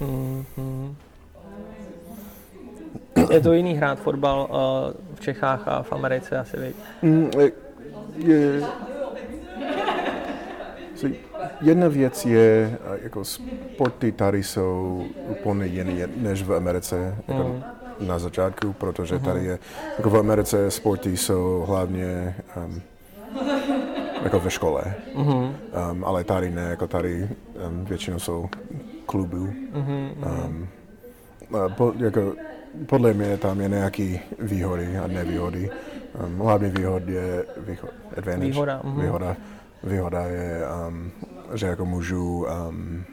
Mhm. 0.02 0.96
Je 3.32 3.42
to 3.42 3.54
jiný 3.54 3.74
hrát 3.74 4.00
fotbal 4.00 4.48
uh, 4.50 5.16
v 5.16 5.20
Čechách 5.20 5.68
a 5.68 5.84
v 5.84 5.94
Americe 5.94 6.38
asi, 6.40 6.58
viď? 6.58 6.76
Mm, 7.02 7.30
je, 7.40 7.52
je, 8.18 8.62
jedna 11.62 11.88
věc 11.88 12.26
je, 12.26 12.78
a 12.88 12.96
jako 13.04 13.24
sporty 13.26 14.12
tady 14.12 14.44
jsou 14.44 15.04
úplně 15.28 15.66
jiné 15.66 16.08
než 16.18 16.44
v 16.44 16.54
Americe 16.54 17.16
jako 17.28 17.44
Mm. 17.44 17.64
na 18.08 18.20
začátku, 18.20 18.74
protože 18.74 19.20
tady 19.20 19.46
je, 19.46 19.60
jako 19.98 20.10
v 20.10 20.18
Americe 20.18 20.72
sporty 20.72 21.18
jsou 21.18 21.66
hlavně 21.68 22.36
um, 22.58 22.82
jako 24.24 24.40
ve 24.40 24.50
škole, 24.50 24.84
Mhm. 25.16 25.34
um, 25.92 26.06
ale 26.06 26.24
tady 26.24 26.50
ne, 26.50 26.62
jako 26.62 26.88
tady 26.88 27.30
um, 27.68 27.86
většinou 27.86 28.20
jsou 28.20 28.50
klubů. 29.06 29.50
Mhm. 29.74 30.10
Um, 30.46 30.68
a 31.60 31.70
po, 31.70 31.94
jako, 31.98 32.34
podle 32.86 33.14
mě 33.14 33.38
tam 33.38 33.62
je 33.62 33.70
nějaký 33.70 34.20
výhody 34.40 34.98
a 34.98 35.08
nevýhody. 35.08 35.70
Um, 36.26 36.38
hlavní 36.40 36.70
výhod 36.70 37.08
je 37.08 37.46
výhod, 37.58 37.90
advantage. 38.18 38.52
Výhoda, 38.52 38.82
mhm. 38.84 39.02
Výhoda, 39.02 39.36
výhoda 39.84 40.22
je, 40.26 40.62
um, 40.88 41.12
že 41.54 41.66
jako 41.68 41.86
můžu, 41.86 42.46
um, 42.70 43.04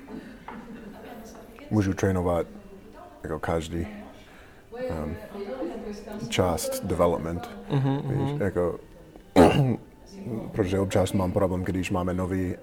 můžu 1.70 1.94
trénovat 1.94 2.46
jako 3.22 3.38
každý 3.38 3.86
um, 5.04 5.16
část 6.28 6.84
development. 6.84 7.50
Mhm. 7.70 7.96
Víš, 7.96 8.32
Mhm. 8.32 8.42
jako, 8.42 8.78
protože 10.52 10.78
občas 10.78 11.12
mám 11.12 11.32
problém, 11.32 11.62
když 11.64 11.90
máme 11.90 12.14
nový 12.14 12.54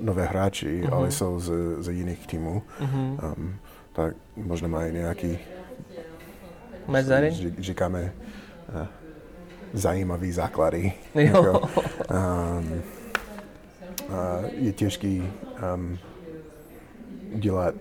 nové 0.00 0.24
hráči, 0.26 0.80
Mhm. 0.84 0.94
ale 0.94 1.10
jsou 1.10 1.40
z, 1.40 1.52
z 1.78 1.88
jiných 1.88 2.26
týmů, 2.26 2.62
Mhm. 2.80 3.18
um, 3.36 3.56
tak 3.92 4.14
možná 4.36 4.68
mají 4.68 4.92
nějaký, 4.92 5.38
Mezery? 6.88 7.30
ří- 7.30 7.54
říkáme, 7.58 8.12
uh, 8.80 8.86
zajímavý 9.72 10.32
základy. 10.32 10.92
Jo. 11.14 11.22
Jako, 11.24 11.60
um, 11.60 12.82
uh, 14.08 14.44
je 14.52 14.72
těžký 14.72 15.32
um, 15.74 15.98
dělat 17.34 17.74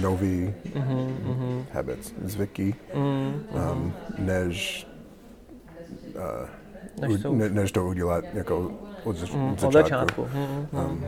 nový 0.00 0.54
Mhm. 0.74 1.16
Mhm. 1.24 1.64
habits, 1.72 2.14
zvyky, 2.24 2.74
Mhm. 2.94 3.40
um, 3.72 3.92
než 4.18 4.86
uh, 6.14 7.08
Než 7.08 7.22
to 7.22 7.32
už- 7.32 7.38
ne, 7.38 7.48
než 7.50 7.72
to 7.72 7.86
udělat 7.86 8.24
jako 8.34 8.72
od, 9.04 9.16
zač- 9.16 9.32
Mm, 9.32 9.52
od 9.52 9.62
od 9.64 9.72
začátku. 9.72 10.22
začátku. 10.22 10.28
Mm, 10.38 10.68
mm, 10.72 11.04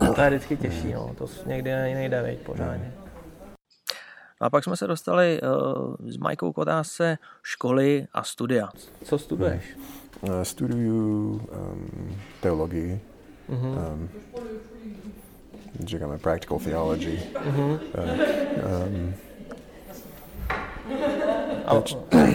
mm. 0.00 0.14
To 0.14 0.20
je 0.20 0.30
vždycky 0.30 0.56
těžší, 0.56 0.92
no. 0.92 1.14
to 1.18 1.26
s- 1.26 1.44
někdy 1.44 1.70
nejde, 1.70 2.22
veď, 2.22 2.38
pořádně. 2.38 2.92
No 4.40 4.46
a 4.46 4.50
pak 4.50 4.64
jsme 4.64 4.76
se 4.76 4.86
dostali 4.86 5.40
uh, 5.42 5.94
s 6.10 6.16
Majkou 6.16 6.52
k 6.52 6.58
otázce 6.58 7.18
školy 7.42 8.06
a 8.14 8.22
studia. 8.22 8.68
Co 9.04 9.18
studuješ? 9.18 9.64
Uh, 10.20 10.42
studuju 10.42 11.30
um, 11.32 12.16
teologii. 12.40 13.00
Um, 13.48 14.08
říkáme 15.84 16.18
practical 16.18 16.58
theology. 16.58 17.18
Uh, 17.46 17.54
um, 17.64 19.14
A 21.66 21.82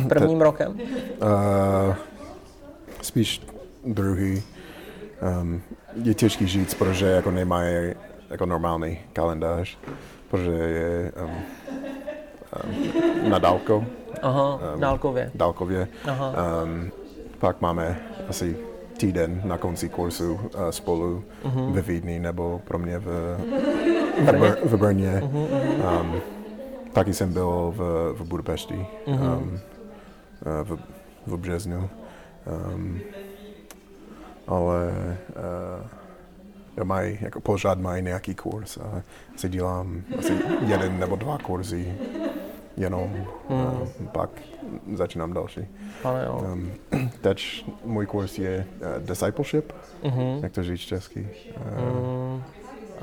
prvním 0.10 0.41
rokem? 0.41 0.72
Uh, 1.22 1.95
spíš 3.01 3.41
druhý. 3.86 4.43
Um, 5.41 5.61
je 6.03 6.13
těžký 6.13 6.47
říct, 6.47 6.73
protože 6.73 7.05
jako 7.05 7.31
nemají 7.31 7.93
jako 8.29 8.45
normální 8.45 8.99
kalendář, 9.13 9.77
protože 10.29 10.51
je 10.51 11.11
um, 11.25 11.31
um, 13.23 13.29
na 13.29 13.39
dálko, 13.39 13.85
Aha, 14.21 14.59
dálkově. 14.79 15.31
dálkově. 15.35 15.87
Aha. 16.07 16.33
Um, 16.63 16.91
pak 17.39 17.61
máme 17.61 17.99
asi 18.29 18.57
týden 18.97 19.41
na 19.43 19.57
konci 19.57 19.89
kursu 19.89 20.33
uh, 20.33 20.39
spolu 20.69 21.23
ve 21.71 21.81
Vídni 21.81 22.19
nebo 22.19 22.61
pro 22.63 22.79
mě 22.79 22.99
v, 22.99 23.05
v, 24.19 24.27
Br- 24.27 24.57
v 24.63 24.77
Brně. 24.77 25.21
Um, 25.23 26.15
taky 26.93 27.13
jsem 27.13 27.33
byl 27.33 27.73
v, 27.75 28.13
v 28.17 28.27
Budapešti 28.27 28.87
um, 29.05 29.17
uh, 29.17 29.59
v, 30.63 30.79
v 31.27 31.37
březnu. 31.37 31.89
Um, 32.75 32.99
ale 34.53 34.91
uh, 35.29 35.88
jo, 36.77 36.86
mají, 36.86 37.17
jako 37.22 37.41
pořád 37.41 37.79
mají 37.79 38.03
nějaký 38.03 38.36
kurz 38.36 38.77
a 38.77 39.01
si 39.36 39.50
dělám 39.50 40.01
asi 40.19 40.33
jeden 40.65 41.00
nebo 41.00 41.15
dva 41.15 41.38
kurzy 41.38 41.93
jenom, 42.77 43.27
uh, 43.48 43.88
pak 44.12 44.29
začínám 44.93 45.33
další. 45.33 45.67
Ale 46.03 46.25
jo. 46.25 46.45
Um, 46.53 46.72
teď 47.22 47.65
můj 47.86 48.05
kurz 48.05 48.38
je 48.39 48.65
uh, 48.98 49.05
discipleship, 49.07 49.74
jak 50.41 50.51
to 50.51 50.63
říct 50.63 50.79
česky, 50.81 51.27
uh, 51.57 52.41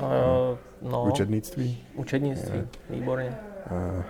Uh, 0.01 0.57
no, 0.91 1.05
učednictví. 1.05 1.83
učednictví, 1.95 2.61
výborně. 2.89 3.37
Uh, 3.71 4.03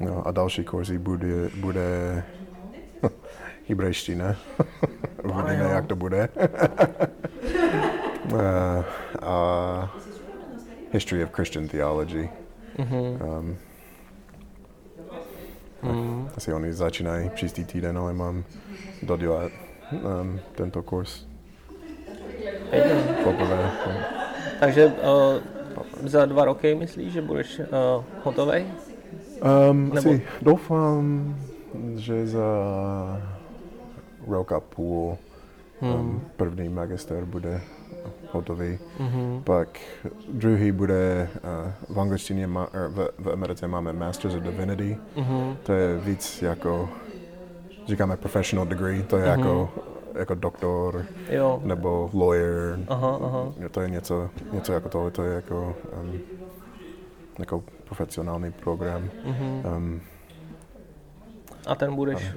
no 0.00 0.26
a 0.26 0.30
další 0.30 0.64
kurzy 0.64 0.98
bude, 0.98 1.48
bude 1.60 2.22
hebrejština. 3.68 4.36
Uvidíme, 5.32 5.68
jak 5.70 5.86
to 5.86 5.96
bude. 5.96 6.28
uh, 8.32 8.38
a 9.22 9.94
history 10.92 11.24
of 11.24 11.30
Christian 11.30 11.68
theology. 11.68 12.28
Um, 12.88 13.56
asi 16.36 16.52
oni 16.52 16.72
začínají 16.72 17.30
příští 17.30 17.64
týden, 17.64 17.98
ale 17.98 18.12
mám 18.12 18.44
dodělat 19.02 19.52
um, 19.92 20.40
tento 20.54 20.82
kurz 20.82 21.26
poprvé. 23.24 23.70
Takže 24.60 24.86
uh, 24.86 24.92
za 26.08 26.26
dva 26.26 26.44
roky 26.44 26.74
myslíš, 26.74 27.12
že 27.12 27.22
budeš 27.22 27.58
uh, 27.58 28.04
hotový? 28.22 28.64
Um, 29.70 29.84
Nebo- 29.94 30.10
asi 30.10 30.22
doufám, 30.42 31.36
že 31.94 32.26
za 32.26 32.46
rok 34.28 34.52
a 34.52 34.60
půl 34.60 35.18
um, 35.80 36.22
první 36.36 36.68
magister 36.68 37.24
bude 37.24 37.60
hotový. 38.30 38.78
Mm-hmm. 38.98 39.42
Pak 39.42 39.80
druhý 40.28 40.72
bude 40.72 41.28
uh, 41.88 41.94
v 41.96 42.00
angličtině, 42.00 42.46
má, 42.46 42.68
er, 42.72 42.88
v, 42.88 43.08
v 43.18 43.30
Americe 43.30 43.68
máme 43.68 43.92
Masters 43.92 44.34
of 44.34 44.42
Divinity. 44.42 44.98
Mm-hmm. 45.16 45.56
To 45.62 45.72
je 45.72 45.98
víc 45.98 46.42
jako, 46.42 46.88
říkáme 47.86 48.16
professional 48.16 48.66
degree, 48.66 49.02
to 49.02 49.16
je 49.16 49.24
mm-hmm. 49.24 49.38
jako, 49.38 49.70
jako 50.18 50.34
doktor 50.34 51.04
Jo. 51.30 51.60
nebo 51.64 52.10
lawyer. 52.14 52.78
Aha, 52.88 53.18
aha. 53.22 53.52
To 53.70 53.80
je 53.80 53.90
něco, 53.90 54.30
něco 54.52 54.72
jako 54.72 54.88
tohle, 54.88 55.10
to 55.10 55.22
je 55.22 55.34
jako, 55.34 55.76
um, 56.02 56.20
jako 57.38 57.62
profesionální 57.84 58.52
program. 58.52 59.10
Mm-hmm. 59.24 59.76
Um, 59.76 60.00
A 61.66 61.74
ten 61.74 61.94
budeš, 61.94 62.32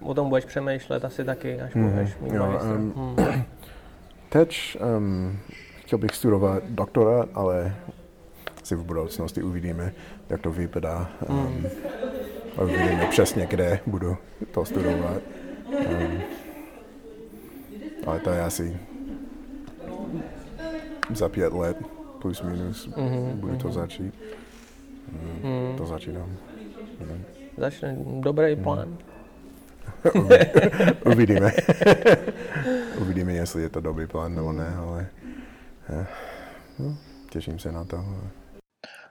o 0.00 0.14
tom 0.14 0.28
budeš 0.28 0.44
přemýšlet 0.44 1.04
asi 1.04 1.24
taky, 1.24 1.60
až 1.60 1.72
budeš 1.76 2.16
mít 2.18 2.32
Jo, 2.32 2.46
magistra. 2.46 2.74
um, 2.74 2.92
Hmm. 2.96 3.44
teď 4.28 4.78
um, 4.98 5.38
chtěl 5.80 5.98
bych 5.98 6.10
studovat 6.14 6.62
doktora, 6.68 7.24
ale 7.34 7.74
asi 8.62 8.74
v 8.74 8.84
budoucnosti 8.84 9.42
uvidíme, 9.42 9.92
jak 10.30 10.40
to 10.40 10.50
vypadá. 10.50 11.10
Um, 11.28 11.66
a 12.56 12.62
uvidíme 12.62 13.06
přesně, 13.10 13.46
kde 13.46 13.80
budu 13.86 14.16
to 14.50 14.64
studovat. 14.64 15.22
Um, 15.68 16.20
ale 18.06 18.20
to 18.20 18.30
je 18.30 18.40
asi 18.42 18.76
za 21.14 21.28
pět 21.28 21.52
let, 21.52 21.76
plus 22.22 22.42
minus, 22.42 22.88
mm-hmm, 22.88 23.34
budu 23.34 23.56
to 23.56 23.72
začít. 23.72 24.14
Um, 25.42 25.76
To 25.76 25.86
začínám. 25.86 26.36
Um, 27.00 27.24
Začne 27.56 27.96
dobrý 28.20 28.56
plán. 28.56 28.98
Uvidíme. 31.06 31.52
Uvidíme, 33.00 33.32
jestli 33.32 33.62
je 33.62 33.68
to 33.68 33.80
dobrý 33.80 34.06
plán 34.06 34.34
nebo 34.34 34.52
ne, 34.52 34.74
ale 34.76 35.06
eh, 35.90 36.06
no, 36.78 36.96
těším 37.30 37.58
se 37.58 37.72
na 37.72 37.84
to. 37.84 38.04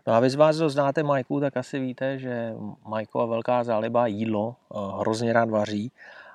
No 0.10 0.14
a 0.16 0.20
vy 0.20 0.30
z 0.30 0.36
vás, 0.36 0.58
kdo 0.58 0.70
znáte 0.70 1.04
Majku, 1.04 1.40
tak 1.40 1.58
asi 1.58 1.80
víte, 1.80 2.20
že 2.20 2.54
Majkova 2.88 3.26
velká 3.26 3.64
záliba 3.64 4.08
jídlo 4.08 4.56
eh, 4.56 4.78
hrozně 5.00 5.34
rád 5.34 5.50
vaří 5.50 5.92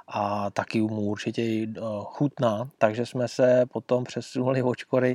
a 0.09 0.51
taky 0.51 0.81
mu 0.81 1.01
určitě 1.01 1.43
eh, 1.43 1.81
chutná, 2.05 2.69
takže 2.79 3.07
jsme 3.07 3.29
se 3.29 3.65
potom 3.73 4.05
přesunuli 4.05 4.63
od 4.63 4.77
eh, 5.05 5.15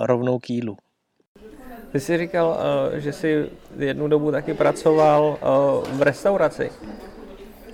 rovnou 0.00 0.38
k 0.38 0.50
jídlu. 0.50 0.76
Ty 1.92 2.00
jsi 2.00 2.18
říkal, 2.18 2.58
že 2.94 3.12
jsi 3.12 3.50
jednu 3.78 4.08
dobu 4.08 4.30
taky 4.30 4.54
pracoval 4.54 5.38
v 5.92 6.02
restauraci. 6.02 6.70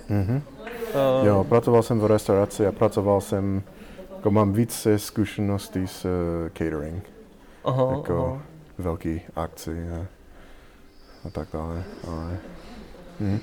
Mhm. 0.09 0.41
Eh, 0.93 1.27
Jo, 1.27 1.43
pracoval 1.49 1.83
jsem 1.83 1.99
v 1.99 2.05
restauraci 2.05 2.67
a 2.67 2.71
pracoval 2.71 3.21
jsem, 3.21 3.61
jako 4.15 4.31
mám 4.31 4.53
více 4.53 4.99
zkušeností 4.99 5.87
s 5.87 6.05
eh, 6.05 6.49
catering, 6.49 7.03
Aha, 7.65 7.91
jako 7.95 8.25
aha. 8.27 8.41
velký 8.77 9.21
akci 9.35 9.87
a, 9.89 10.05
a 11.27 11.29
tak 11.29 11.47
dále. 11.53 11.83
Ale, 12.07 12.37
hm. 13.19 13.39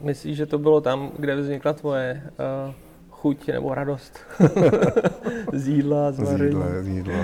Myslíš, 0.00 0.36
že 0.36 0.46
to 0.46 0.58
bylo 0.58 0.80
tam, 0.80 1.10
kde 1.18 1.36
vznikla 1.36 1.72
tvoje 1.72 2.22
uh, 2.66 2.74
chuť 3.10 3.46
nebo 3.46 3.74
radost 3.74 4.18
z 5.52 5.68
jídla, 5.68 6.12
z 6.12 6.16
Z 6.16 6.22
vaření? 6.22 6.44
jídla, 6.50 6.66
z 6.82 6.86
jídla. 6.88 7.14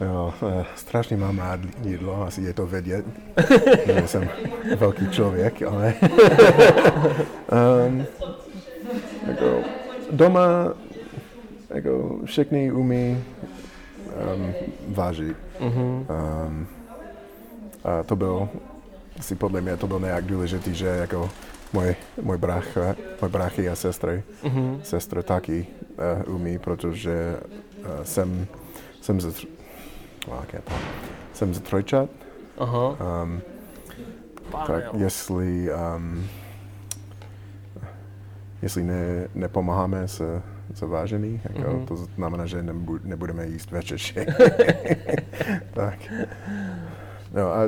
Jo, 0.00 0.34
strašně 0.76 1.16
mám 1.16 1.38
rád 1.38 1.60
jídlo, 1.84 2.22
asi 2.22 2.42
je 2.42 2.52
to 2.54 2.66
vědět. 2.66 3.04
jsem 4.06 4.28
velký 4.76 5.08
člověk, 5.10 5.62
ale... 5.62 5.94
um, 7.88 8.04
jako, 9.40 9.62
doma 10.10 10.72
jako 11.74 12.18
všichni 12.24 12.72
umí 12.72 13.24
um, 14.36 14.52
vážit. 14.88 15.36
Mhm. 15.60 16.06
Um, 16.46 16.66
a 17.84 18.02
to 18.02 18.16
byl, 18.16 18.48
asi 19.18 19.34
podle 19.34 19.60
mě 19.60 19.76
to 19.76 19.86
byl 19.86 20.00
nějak 20.00 20.24
důležitý, 20.24 20.74
že 20.74 20.86
jako 20.86 21.30
můj, 21.72 21.96
můj 22.22 22.38
brácha, 22.38 22.96
můj 23.20 23.30
bráchy 23.30 23.68
a 23.68 23.76
sestry, 23.76 24.22
Mhm. 24.44 24.80
sestra 24.82 25.22
taky 25.22 25.66
uh, 26.26 26.34
umí, 26.34 26.58
protože 26.58 27.36
uh, 27.80 27.86
jsem, 28.02 28.46
jsem 29.00 29.20
ze, 29.20 29.32
to? 30.64 30.72
jsem 31.32 31.54
ze 31.54 31.60
trojčat, 31.60 32.10
Aha. 32.58 32.96
um, 33.22 33.40
tak 34.66 34.84
jestli, 34.96 35.68
um, 35.96 36.26
jestli 38.62 38.82
ne, 38.82 39.28
nepomáháme 39.34 40.08
s, 40.08 40.40
s 40.74 40.80
vážený, 40.80 41.40
jako, 41.44 41.70
Mhm. 41.70 41.86
to 41.86 41.96
znamená, 41.96 42.46
že 42.46 42.62
nebu, 42.62 42.98
nebudeme 43.04 43.46
jíst 43.46 43.70
večeři. 43.70 44.26
tak. 45.74 45.98
No 47.34 47.52
a 47.52 47.58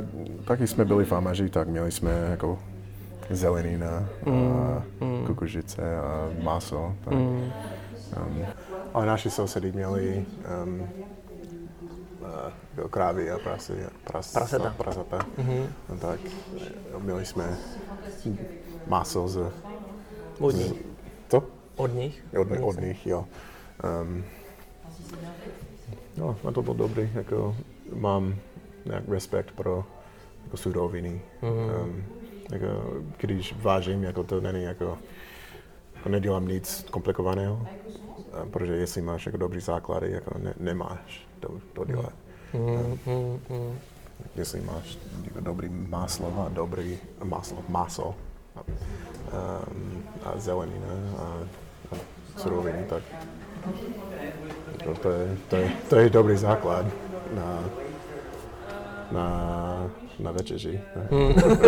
taky 0.45 0.67
jsme 0.67 0.85
byli 0.85 1.05
famaži, 1.05 1.49
tak 1.49 1.67
měli 1.67 1.91
jsme 1.91 2.11
jako 2.31 2.59
zelenina 3.29 4.05
a 4.25 4.83
Mm, 5.01 5.25
kukuřice 5.27 5.97
a 5.97 6.29
maso. 6.43 6.95
Tak. 7.05 7.13
Mm. 7.13 7.19
Um, 7.21 8.45
ale 8.93 9.05
naši 9.05 9.29
sousedy 9.29 9.71
měli 9.71 10.25
um, 10.63 10.81
uh, 12.81 12.87
krávy 12.89 13.31
a 13.31 13.39
prasy, 13.39 13.73
pras, 14.03 14.33
Prasata. 14.33 14.73
prasata. 14.77 15.19
Mhm. 15.37 15.63
No, 15.89 15.95
tak 15.97 16.19
měli 16.99 17.25
jsme 17.25 17.57
maso 18.87 19.27
z, 19.27 19.37
Vodní. 20.41 20.73
Co? 21.29 21.43
Od 21.75 21.93
nich? 21.93 22.23
Od, 22.39 22.47
od 22.61 22.81
nich, 22.81 23.07
jo. 23.07 23.25
Um, 24.01 24.23
no, 26.17 26.37
a 26.47 26.51
to 26.51 26.61
bylo 26.61 26.73
dobrý, 26.73 27.09
jako 27.13 27.55
mám 27.93 28.35
nějak 28.85 29.03
respekt 29.09 29.51
pro 29.51 29.85
jako 30.43 30.57
suroviny. 30.57 31.21
Mm-hmm. 31.41 31.83
Um, 31.83 32.03
jako, 32.51 32.65
když 33.17 33.55
vážím, 33.61 34.03
jako 34.03 34.23
to 34.23 34.41
není 34.41 34.63
jako, 34.63 34.97
jako 35.95 36.09
nedělám 36.09 36.47
nic 36.47 36.85
komplikovaného, 36.91 37.67
um, 38.43 38.51
protože 38.51 38.75
jestli 38.75 39.01
máš 39.01 39.25
jako 39.25 39.37
dobrý 39.37 39.59
základy, 39.59 40.11
jako 40.11 40.37
ne, 40.37 40.53
nemáš 40.59 41.27
to, 41.39 41.49
to 41.73 41.85
dělat. 41.85 42.13
Mm-hmm. 42.53 43.39
Um, 43.49 43.79
jestli 44.35 44.61
máš 44.61 44.97
jako 45.23 45.39
dobrý 45.39 45.69
máslo 45.69 46.45
a 46.45 46.49
dobrý 46.49 46.97
máslo, 47.23 47.57
maso 47.69 48.15
a, 48.55 48.63
a 50.23 50.37
zelenina 50.37 50.87
a, 51.17 51.23
a 51.91 51.95
suroviny, 52.37 52.85
tak 52.89 53.03
to, 54.83 54.93
to, 54.93 55.09
je, 55.09 55.37
to, 55.49 55.55
je, 55.55 55.71
to 55.89 55.95
je 55.95 56.09
dobrý 56.09 56.37
základ 56.37 56.85
na, 57.35 57.63
na, 59.11 59.27
na 60.19 60.31
večeři. 60.31 60.81
Hmm. 61.11 61.33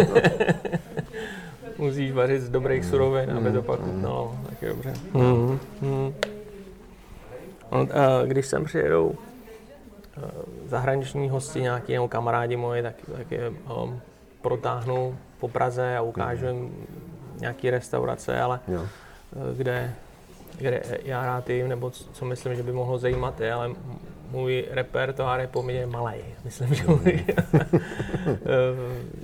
Musíš 1.78 2.12
vařit 2.12 2.42
z 2.42 2.50
dobrých 2.50 2.86
surovin, 2.86 3.32
aby 3.32 3.52
to 3.52 3.62
pak 3.62 3.80
chutnalo. 3.80 4.36
Tak 4.50 4.62
je 4.62 4.70
dobře. 4.70 4.94
Hmm. 5.14 5.60
Hmm. 5.82 6.14
A 7.72 8.26
když 8.26 8.46
sem 8.46 8.66
přijedou 8.66 9.16
zahraniční 10.66 11.30
hosti, 11.30 11.62
nějaký 11.62 11.94
nebo 11.94 12.08
kamarádi 12.08 12.58
moji, 12.58 12.84
tak, 12.84 12.96
tak 13.18 13.32
je 13.32 13.50
um, 13.50 14.02
protáhnu 14.44 15.18
po 15.40 15.48
Praze 15.48 15.98
a 15.98 16.02
ukážu 16.02 16.46
jim 16.46 16.88
nějaký 17.40 17.70
restaurace, 17.70 18.42
ale 18.42 18.60
jo. 18.68 18.88
kde 19.58 19.94
kde 20.58 20.82
já 21.04 21.26
rád 21.26 21.50
jim, 21.50 21.68
nebo 21.68 21.90
co 21.90 22.26
myslím, 22.26 22.56
že 22.56 22.64
by 22.64 22.72
mohlo 22.72 22.98
zajímat 22.98 23.42
je, 23.42 23.54
ale 23.54 23.72
můj 24.32 24.66
repertoár 24.72 25.40
je 25.40 25.48
poměrně 25.48 25.86
malý. 25.86 26.18
Myslím, 26.46 26.74
že, 26.74 26.84
můj, 26.88 27.26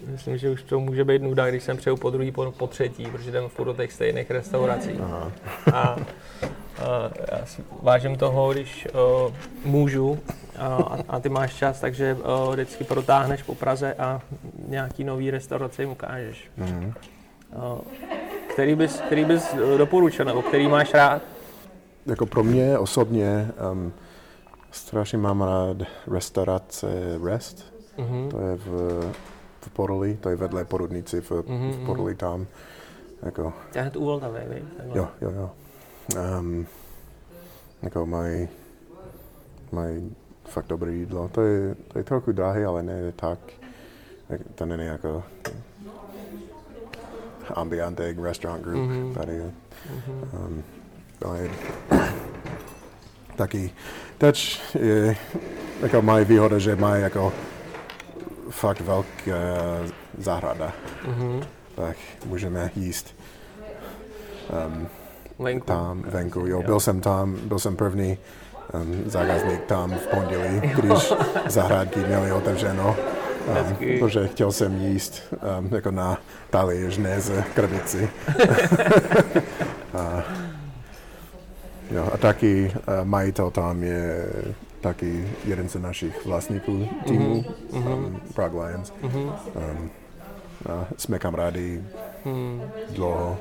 myslím, 0.11 0.37
že 0.37 0.49
už 0.49 0.63
to 0.63 0.79
může 0.79 1.03
být 1.03 1.21
nuda, 1.21 1.49
když 1.49 1.63
jsem 1.63 1.77
přeju 1.77 1.97
po 1.97 2.09
druhý, 2.09 2.31
po, 2.31 2.51
po 2.51 2.67
třetí, 2.67 3.05
protože 3.05 3.29
jdem 3.29 3.49
furt 3.49 3.65
do 3.65 3.73
těch 3.73 3.93
stejných 3.93 4.31
restaurací. 4.31 4.99
Aha. 5.03 5.31
A, 5.73 5.79
a 5.79 5.97
já 7.31 7.45
si 7.45 7.63
vážím 7.81 8.15
toho, 8.15 8.53
když 8.53 8.87
uh, 9.25 9.33
můžu 9.65 10.19
a, 10.57 10.97
a 11.09 11.19
ty 11.19 11.29
máš 11.29 11.53
čas, 11.53 11.79
takže 11.79 12.13
uh, 12.13 12.53
vždycky 12.53 12.83
protáhneš 12.83 13.43
po 13.43 13.55
Praze 13.55 13.93
a 13.93 14.21
nějaký 14.69 15.03
nový 15.03 15.31
restaurace 15.31 15.81
jim 15.81 15.91
ukážeš. 15.91 16.51
Mm. 16.57 16.93
Uh, 17.55 17.79
který 18.53 18.75
bys, 18.75 19.01
který 19.01 19.25
bys 19.25 19.55
doporučil, 19.77 20.25
nebo 20.25 20.41
který 20.41 20.67
máš 20.67 20.93
rád? 20.93 21.21
Jako 22.05 22.25
pro 22.25 22.43
mě 22.43 22.77
osobně 22.77 23.51
um, 23.71 23.93
strašně 24.71 25.17
mám 25.17 25.41
rád 25.41 25.77
restaurace 26.07 26.87
Rest. 27.23 27.73
Mm-hmm. 27.97 28.29
To 28.29 28.39
je 28.39 28.55
v, 28.55 29.01
v 29.61 29.69
Poroli, 29.69 30.17
to 30.21 30.29
je 30.29 30.35
vedle 30.35 30.65
porodnici 30.65 31.21
v, 31.21 31.31
mm-hmm. 31.31 31.71
v 31.71 31.77
mhm. 31.77 31.85
Poroli 31.85 32.15
tam. 32.15 32.47
Jako, 33.23 33.53
je 33.75 33.81
hned 33.81 33.95
u 33.95 34.05
Vltavy, 34.05 34.63
Jo, 34.93 35.07
jo, 35.21 35.31
jo. 35.31 35.51
Um, 36.39 36.67
jako 37.81 38.05
mají, 38.05 38.47
mají 39.71 40.15
fakt 40.45 40.67
dobré 40.67 40.91
jídlo. 40.91 41.27
To 41.27 41.41
je, 41.41 41.75
to 41.87 41.97
je 41.97 42.03
trochu 42.03 42.31
drahé, 42.31 42.65
ale 42.65 42.83
ne 42.83 43.11
tak. 43.11 43.39
To 44.55 44.65
není 44.65 44.85
jako 44.85 45.23
Ambiente 47.53 48.15
Restaurant 48.21 48.63
Group 48.63 48.89
mm-hmm. 48.89 49.13
tady. 49.13 49.31
Mm-hmm. 49.31 50.45
Um, 50.45 50.63
ale 51.25 51.49
taky 53.35 53.71
teď 54.17 54.61
je, 54.79 55.15
jako 55.81 56.01
mají 56.01 56.25
výhoda, 56.25 56.59
že 56.59 56.75
mají 56.75 57.03
jako 57.03 57.33
fakt 58.49 58.81
velká 58.81 59.31
zahrada. 60.17 60.73
Mm-hmm. 61.05 61.43
Tak 61.75 61.97
můžeme 62.25 62.71
jíst 62.75 63.15
um, 64.67 64.87
venku. 65.39 65.65
tam 65.65 66.01
venku. 66.01 66.39
Jo, 66.47 66.63
byl 66.63 66.79
jsem 66.79 67.01
tam, 67.01 67.35
byl 67.43 67.59
jsem 67.59 67.75
první 67.75 68.17
um, 68.73 69.03
zákazník 69.05 69.65
tam 69.65 69.91
v 69.91 70.07
pondělí, 70.07 70.61
když 70.75 71.13
zahradky 71.47 71.99
měly 71.99 72.31
otevřeno. 72.31 72.95
Um, 73.49 73.99
protože 73.99 74.27
chtěl 74.27 74.51
jsem 74.51 74.81
jíst 74.81 75.33
um, 75.59 75.75
jako 75.75 75.91
na 75.91 76.17
talíř, 76.49 76.97
ne 76.97 77.21
z 77.21 77.43
krbici. 77.53 78.09
a, 79.93 80.23
jo, 81.91 82.09
a 82.13 82.17
taky 82.17 82.71
uh, 82.75 83.05
majitel 83.07 83.51
tam 83.51 83.83
je 83.83 84.25
taky 84.81 85.27
jeden 85.45 85.69
z 85.69 85.75
našich 85.75 86.25
vlastníků 86.25 86.87
týmu, 87.07 87.45
mm-hmm. 87.71 87.93
um, 87.93 88.21
Prague 88.33 88.65
Lions. 88.65 88.93
Mm-hmm. 89.01 89.33
Um, 89.55 89.89
a 90.69 90.87
jsme 90.97 91.19
kamarádi 91.19 91.83
mm. 92.25 92.61
dlouho. 92.89 93.37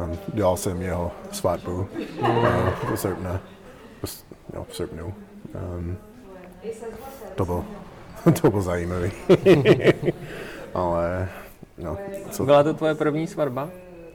Um, 0.00 0.18
dělal 0.34 0.56
jsem 0.56 0.82
jeho 0.82 1.12
svatbu 1.32 1.88
mm. 2.20 2.28
uh, 2.28 2.94
v 2.94 2.96
srpna. 2.96 3.40
Jo, 4.54 4.66
v 4.68 4.76
srpnu. 4.76 5.14
Um, 5.76 5.96
to 7.34 7.44
bylo 7.44 7.64
to 8.42 8.50
bylo 8.50 8.62
zajímavý. 8.62 9.10
Ale, 10.74 11.28
no. 11.78 11.98
Co? 12.30 12.44
Byla 12.44 12.62
to 12.62 12.74
tvoje 12.74 12.94
první 12.94 13.26
svatba? 13.26 13.68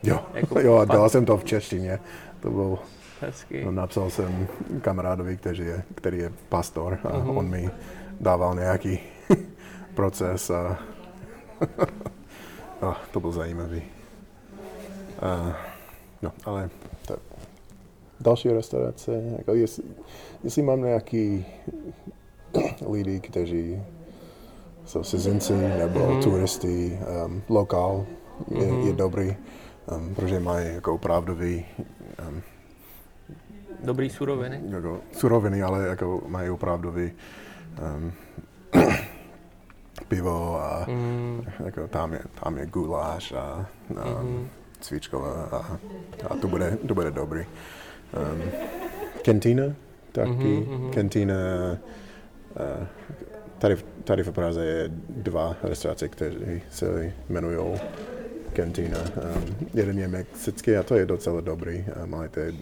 Jo, 0.04 0.20
jako 0.34 0.60
jo 0.60 0.78
a 0.78 0.86
dala 0.86 1.10
jsem 1.10 1.26
to 1.26 1.38
v 1.38 1.44
češtině. 1.44 2.00
To 2.40 2.50
byl, 2.50 2.80
Hezky. 3.22 3.66
No, 3.66 3.72
napsal 3.72 4.10
jsem 4.10 4.48
kamarádovi, 4.82 5.38
který 5.38 5.66
je, 5.66 5.84
který 5.96 6.18
je 6.18 6.32
pastor 6.50 7.00
a 7.04 7.08
uh-huh. 7.08 7.38
on 7.38 7.50
mi 7.50 7.70
dával 8.20 8.56
nějaký 8.56 9.00
proces 9.96 10.50
a, 10.50 10.80
a 12.82 13.02
to 13.12 13.20
byl 13.20 13.32
zajímavý. 13.32 13.82
A, 15.22 15.58
no, 16.22 16.32
ale 16.46 16.70
to, 17.08 17.18
další 18.20 18.50
restaurace, 18.50 19.24
jako 19.38 19.54
jestli, 19.54 19.84
jestli 20.44 20.62
mám 20.62 20.82
nějaký 20.82 21.46
lidi, 22.92 23.20
kteří 23.20 23.82
jsou 24.90 25.04
cizinci 25.04 25.54
nebo 25.54 26.00
mm-hmm. 26.00 26.24
turisty, 26.24 27.00
um, 27.26 27.42
lokál 27.50 28.06
je, 28.48 28.58
mm-hmm. 28.58 28.88
je 28.88 28.94
dobrý, 28.94 29.36
um, 29.96 30.16
protože 30.16 30.40
mají 30.40 30.76
jako 30.76 30.94
opravdový 30.94 31.66
um, 32.30 32.42
Dobrý 33.84 34.10
suroviny. 34.10 34.62
Jako 34.70 35.00
suroviny, 35.12 35.64
ale 35.64 35.88
jako 35.88 36.22
mají 36.28 36.50
opravdový 36.50 37.12
um, 37.98 38.12
pivo 40.08 40.60
a 40.62 40.86
mm. 40.88 41.46
jako 41.66 41.88
tam, 41.88 42.14
je, 42.14 42.20
tam 42.44 42.58
je 42.58 42.66
guláš 42.66 43.32
a, 43.32 43.66
a 43.98 44.06
mm-hmm. 44.06 44.48
cvičková 44.80 45.44
a, 45.52 45.78
a 46.30 46.36
to, 46.42 46.48
bude, 46.48 46.78
to 46.88 46.94
bude 46.94 47.12
dobrý. 47.12 47.46
Um, 48.34 48.42
Kentina 49.22 49.66
taky. 50.12 50.66
Mm-hmm. 50.66 50.90
Kentina 50.90 51.36
uh, 52.60 52.88
Tady, 53.60 53.78
tady 54.10 54.24
v 54.24 54.32
Praze 54.32 54.66
je 54.66 54.90
dva 55.10 55.56
restaurace, 55.64 56.08
které 56.08 56.62
se 56.70 57.14
jmenují 57.30 57.80
Cantina. 58.56 58.98
Um, 59.00 59.70
jeden 59.74 60.00
je 60.00 60.08
mexický 60.08 60.76
a 60.76 60.84
to 60.84 60.96
je 60.96 61.06
docela 61.06 61.42
dobrý, 61.42 61.86
um, 62.04 62.14
ale 62.14 62.30
to 62.30 62.40
je 62.40 62.54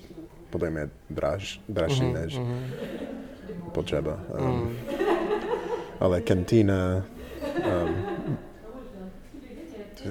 podle 0.49 0.69
mě 0.69 0.89
draž, 1.09 1.61
dražší 1.69 2.01
mm-hmm, 2.01 2.21
než 2.21 2.39
mm-hmm. 2.39 2.59
potřeba. 3.71 4.19
Um, 4.39 4.45
mm. 4.45 4.77
Ale 5.99 6.21
Cantina, 6.21 7.05
um, 7.85 7.95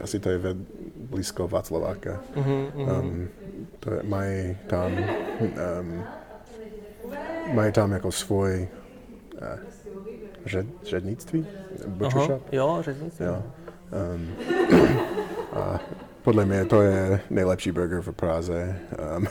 asi 0.02 0.20
to 0.20 0.30
je 0.30 0.38
ve, 0.38 0.54
blízko 0.96 1.48
Václaváka. 1.48 2.20
Mm-hmm, 2.36 3.00
um, 3.00 3.28
to 3.80 3.94
je, 3.94 4.00
mají 4.02 4.56
tam 4.66 4.92
um, 5.80 6.04
mají 7.52 7.72
tam 7.72 7.92
jako 7.92 8.12
svůj 8.12 8.68
uh, 9.34 9.76
řed, 10.46 10.66
řednictví? 10.82 11.46
Aha, 12.06 12.28
jo, 12.52 12.78
řednictví. 12.80 13.26
Jo. 13.26 13.42
Um, 14.14 14.34
a 15.52 15.80
podle 16.22 16.44
mě 16.44 16.64
to 16.64 16.82
je 16.82 17.20
nejlepší 17.30 17.72
burger 17.72 18.00
v 18.00 18.12
Praze. 18.12 18.78
Um, 19.16 19.26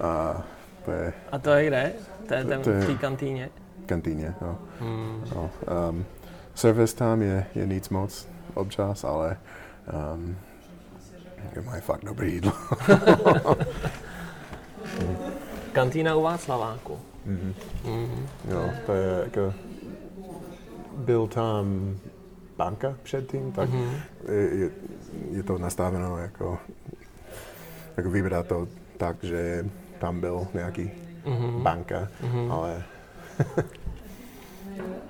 a, 0.00 0.44
to 0.84 0.90
je, 0.90 1.12
a 1.32 1.38
to 1.38 1.50
je 1.50 1.66
kde? 1.66 1.92
To 2.28 2.34
je 2.34 2.44
ten 2.44 2.60
v 2.60 2.86
té 2.86 2.94
kantýně? 2.94 3.50
Kantýně, 3.86 4.34
jo. 4.40 4.58
Hmm. 4.80 5.24
no. 5.34 5.50
Um, 5.90 6.04
service 6.54 6.96
tam 6.96 7.22
je, 7.22 7.46
je 7.54 7.66
nic 7.66 7.88
moc 7.88 8.28
občas, 8.54 9.04
ale 9.04 9.36
um, 10.14 10.36
mají 11.64 11.80
fakt 11.80 12.04
dobrý 12.04 12.32
jídlo. 12.32 12.52
Kantýna 15.72 16.14
u 16.16 16.22
Václaváku. 16.22 16.98
Mm-hmm. 17.26 17.54
Mm-hmm. 17.84 18.26
Jo, 18.50 18.70
to 18.86 18.92
je 18.92 19.20
jako 19.24 19.54
byl 20.96 21.26
tam 21.26 21.94
banka 22.56 22.96
předtím, 23.02 23.52
tak 23.52 23.70
mm-hmm. 23.70 24.00
je, 24.52 24.70
je 25.30 25.42
to 25.42 25.58
nastaveno 25.58 26.18
jako, 26.18 26.58
jako 27.96 28.10
vybrat 28.10 28.46
to 28.46 28.68
tak, 28.96 29.24
že 29.24 29.66
tam 29.98 30.20
byl 30.20 30.46
nějaký 30.54 30.90
mm-hmm. 31.24 31.62
banka, 31.62 32.08
mm-hmm. 32.22 32.52
ale 32.52 32.82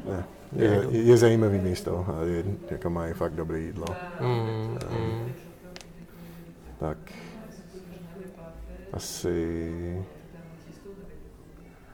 ne, 0.09 0.25
je, 0.57 0.87
je 0.91 1.17
zajímavý 1.17 1.59
místo 1.59 2.07
a 2.09 2.23
je, 2.25 2.45
jako 2.71 2.91
mají 2.91 3.13
fakt 3.15 3.33
dobré 3.33 3.61
jídlo. 3.61 3.87
Mm, 4.21 4.79
um, 4.91 5.33
tak 6.79 6.99
asi... 8.93 10.05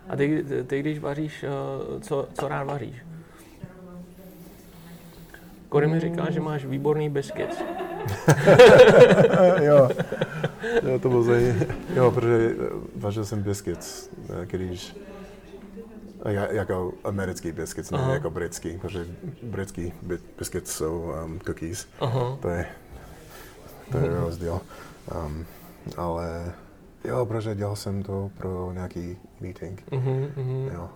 A 0.09 0.16
ty, 0.16 0.44
ty 0.66 0.81
když 0.81 0.98
vaříš, 0.98 1.44
eh, 1.44 2.01
co, 2.01 2.29
co 2.35 2.48
rád 2.48 2.64
vaříš? 2.64 3.08
Kory 5.68 5.87
mi 5.87 6.00
říká, 6.00 6.31
že 6.31 6.40
máš 6.40 6.64
výborný 6.64 7.11
biscuit. 7.11 7.64
jo. 9.62 9.88
jo, 10.83 10.98
to 10.98 11.09
bylo 11.09 11.22
zajímavé. 11.22 11.66
Jo, 11.94 12.11
protože 12.11 12.54
vařil 12.96 13.24
jsem 13.24 13.42
biscuits, 13.42 14.11
eh, 14.42 14.46
když 14.46 14.96
jako 16.50 16.92
americký 17.04 17.52
biscuits, 17.52 17.90
ne 17.90 17.98
jako 18.11 18.31
britský, 18.31 18.78
protože 18.78 19.07
britský 19.42 19.92
biscuits 20.38 20.72
jsou 20.72 21.12
um, 21.24 21.40
cookies. 21.40 21.87
Aha. 22.00 22.38
To 22.40 22.48
je, 22.48 22.66
to 23.92 23.98
je 23.98 24.09
rozdíl. 24.09 24.61
Um, 25.26 25.46
ale 25.96 26.52
jo, 27.04 27.26
protože 27.26 27.54
dělal 27.54 27.76
jsem 27.76 28.02
to 28.02 28.31
pro 28.38 28.72
nějaký 28.72 29.16
meeting. 29.40 29.83
Uh-huh, 29.90 30.31
uh-huh. 30.37 30.72
Jo. 30.74 30.88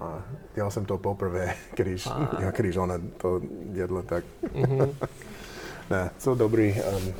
A 0.00 0.22
dělal 0.54 0.70
jsem 0.70 0.84
to 0.84 0.98
poprvé, 0.98 1.54
když, 1.76 2.06
ah. 2.06 2.52
když 2.56 2.76
ona 2.76 2.94
to 3.16 3.40
jedla, 3.72 4.02
tak 4.02 4.24
uh-huh. 4.54 4.94
ne, 5.90 6.10
jsou 6.18 6.34
dobrý. 6.34 6.74
Um, 6.96 7.14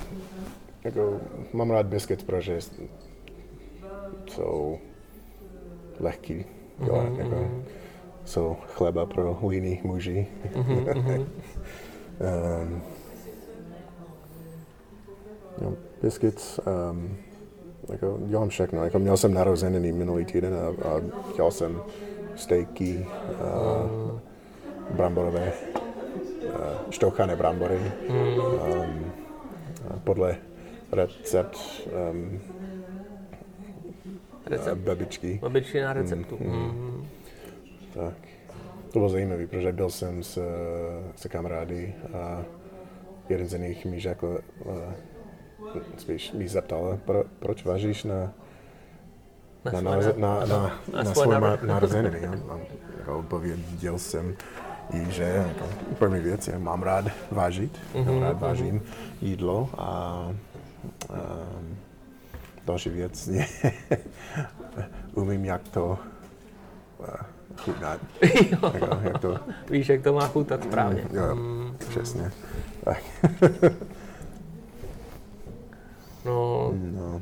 jako, 0.85 1.21
mám 1.53 1.71
rád 1.71 1.87
biscuits, 1.87 2.25
protože 2.25 2.59
jsou 4.31 4.79
lehký. 6.01 6.45
Jo, 6.87 6.95
uh-huh, 6.95 7.19
jako, 7.19 7.35
uh-huh. 7.35 7.63
jsou 8.25 8.57
chleba 8.67 9.07
pro 9.07 9.39
líní 9.49 9.81
muži. 9.85 10.27
Uh-huh. 10.55 11.27
um, 12.63 12.83
jo, 15.63 15.75
biscuits, 16.03 16.61
um, 16.91 17.17
jako, 17.89 18.19
dělám 18.27 18.49
všechno. 18.49 18.85
Jako, 18.85 18.99
měl 18.99 19.17
jsem 19.17 19.35
narozeniny 19.35 19.93
minulý 19.93 20.25
týden 20.25 20.55
a, 20.55 20.89
a 20.89 21.01
dělal 21.37 21.51
jsem 21.51 21.81
stejky, 22.39 23.07
uh, 23.31 24.21
bramborové, 24.91 25.53
uh, 26.45 26.91
štouchané 26.91 27.37
brambory. 27.37 27.93
Mm. 28.09 28.39
Um, 28.39 29.13
podle 30.05 30.37
recept 30.93 31.59
um, 32.11 32.41
Recept. 34.47 34.81
babičky. 34.81 35.39
Babičky 35.43 35.81
na 35.81 35.93
receptu. 35.93 36.39
Mm, 36.41 36.51
mm. 36.51 36.63
Mm. 36.63 37.07
Tak. 37.95 38.15
To 38.93 38.99
bylo 38.99 39.09
zajímavé, 39.09 39.47
protože 39.47 39.73
byl 39.73 39.91
jsem 39.91 40.23
s, 40.23 40.39
s 41.17 41.29
kamarády 41.29 41.95
a 42.13 42.45
jeden 43.29 43.49
z 43.49 43.59
nich 43.59 43.87
mi 43.87 44.01
řekl, 44.01 44.41
uh, 44.65 45.73
spíš 45.97 46.33
mi 46.33 46.49
zeptal, 46.49 46.99
pro, 47.05 47.25
proč 47.39 47.65
vážíš 47.65 48.05
na 48.05 48.33
na, 49.65 49.81
na, 49.81 49.81
na, 49.81 49.97
na, 50.17 50.47
na, 50.47 50.47
na, 50.93 51.03
na 51.03 51.15
svoje 51.15 51.41
narozeniny. 51.63 52.21
Jako 52.99 53.19
odpověděl 53.19 53.99
jsem 53.99 54.37
jí, 54.93 55.13
že 55.13 55.23
jako, 55.23 55.65
první 55.99 56.21
věc 56.21 56.49
je, 56.49 56.59
mám 56.59 56.83
rád 56.83 57.05
vážit, 57.31 57.79
mm-hmm, 57.95 58.05
mám 58.05 58.23
rád 58.23 58.41
vážím 58.41 58.81
mm-hmm. 58.81 59.17
jídlo 59.21 59.69
a, 59.79 59.85
a 59.85 60.33
další 62.67 62.91
věc 62.91 63.29
je, 63.29 63.47
umím, 65.15 65.45
jak 65.45 65.69
to 65.69 65.99
uh, 66.99 67.07
chutnat. 67.57 68.01
jako, 68.51 68.73
jak 69.03 69.19
to, 69.19 69.37
Víš, 69.71 69.89
jak 69.89 70.03
to 70.03 70.13
má 70.13 70.29
chutnat 70.29 70.65
správně. 70.65 71.07
Mm, 71.11 71.17
jo, 71.17 71.35
mm. 71.35 71.77
přesně. 71.89 72.33
Tak. 72.85 73.03
no, 76.25 76.71
no, 76.93 77.21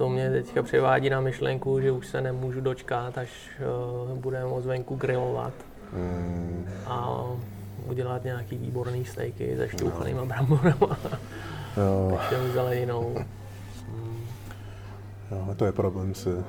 to 0.00 0.08
mě 0.08 0.30
teďka 0.30 0.62
převádí 0.62 1.10
na 1.10 1.20
myšlenku, 1.20 1.80
že 1.80 1.90
už 1.90 2.06
se 2.06 2.20
nemůžu 2.20 2.60
dočkat, 2.60 3.18
až 3.18 3.50
uh, 4.10 4.18
budeme 4.18 4.44
moc 4.44 4.66
venku 4.66 4.96
grillovat. 4.96 5.52
Mm. 5.92 6.66
A 6.86 7.24
udělat 7.86 8.24
nějaký 8.24 8.56
výborný 8.56 9.04
stejky 9.04 9.56
se 9.56 9.68
šťouchanýma 9.68 10.20
no. 10.20 10.26
bramborama. 10.26 10.98
Ještě 12.12 12.52
zeleninou. 12.52 13.16
No, 15.30 15.54
to 15.56 15.64
je 15.64 15.72
problém 15.72 16.14
se, 16.14 16.44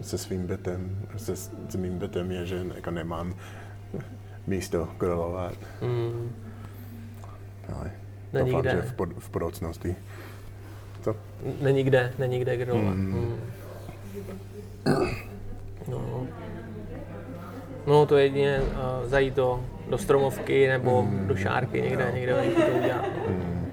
se 0.00 0.18
svým 0.18 0.46
bytem, 0.46 1.06
se, 1.16 1.36
s 1.36 1.76
mým 1.76 1.98
bytem 1.98 2.30
je, 2.30 2.46
že 2.46 2.66
jako 2.74 2.90
nemám 2.90 3.34
místo 4.46 4.88
grilovat. 4.98 5.54
Mm. 5.82 6.32
Ale 7.74 7.90
Není 8.32 8.50
doufám, 8.50 8.64
že 8.64 8.82
v, 8.82 8.92
pod, 8.92 9.08
v 9.18 9.30
budoucnosti. 9.30 9.96
Co? 11.02 11.16
Není 11.60 11.84
kde, 11.84 12.12
není 12.18 12.38
kde 12.38 12.56
grilovat. 12.56 12.94
Mm. 12.94 13.38
Mm. 14.84 15.06
No. 15.88 16.26
no 17.86 18.06
to 18.06 18.16
jedině 18.16 18.60
uh, 18.60 19.08
zajít 19.08 19.34
do, 19.34 19.64
do 19.90 19.98
stromovky 19.98 20.68
nebo 20.68 21.02
mm. 21.02 21.26
do 21.26 21.36
šárky 21.36 21.82
někde, 21.82 22.06
no. 22.06 22.16
někde 22.16 22.34
venku 22.34 22.60
to 22.60 22.78
udělat. 22.78 23.06
Mm. 23.28 23.66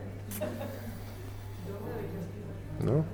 No, 2.83 3.05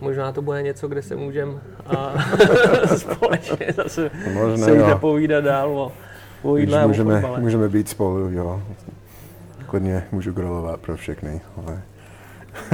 Možná 0.00 0.32
to 0.32 0.42
bude 0.42 0.62
něco, 0.62 0.88
kde 0.88 1.02
se 1.02 1.16
můžeme 1.16 1.52
společně 2.96 3.66
zase 3.72 4.10
Možná, 4.32 4.66
se 4.66 4.74
může 4.74 4.94
povídat 4.94 5.44
dál 5.44 5.78
o, 5.78 5.92
o 6.42 6.56
jídle 6.56 6.86
můžeme, 6.86 7.22
můžeme 7.38 7.68
být 7.68 7.88
spolu, 7.88 8.18
jo. 8.18 8.62
Klidně 9.66 10.04
můžu 10.12 10.32
grilovat 10.32 10.80
pro 10.80 10.96
všechny, 10.96 11.40
ale... 11.56 11.82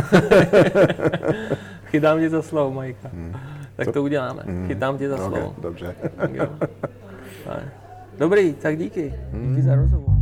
Chytám 1.85 2.19
tě 2.19 2.31
za 2.31 2.43
slovo, 2.43 2.75
Majka. 2.75 3.09
Hmm. 3.09 3.35
Tak 3.77 3.87
Co? 3.87 3.93
to 3.93 4.03
uděláme. 4.03 4.43
Hmm. 4.47 4.69
Chytám 4.69 4.99
tě 4.99 5.09
za 5.09 5.15
okay, 5.15 5.29
slovo. 5.29 5.55
Dobře. 5.59 5.95
Dobrý, 8.19 8.55
tak 8.55 8.79
díky. 8.79 9.15
Hmm. 9.33 9.49
Díky 9.49 9.63
za 9.63 9.75
rozhovor. 9.75 10.20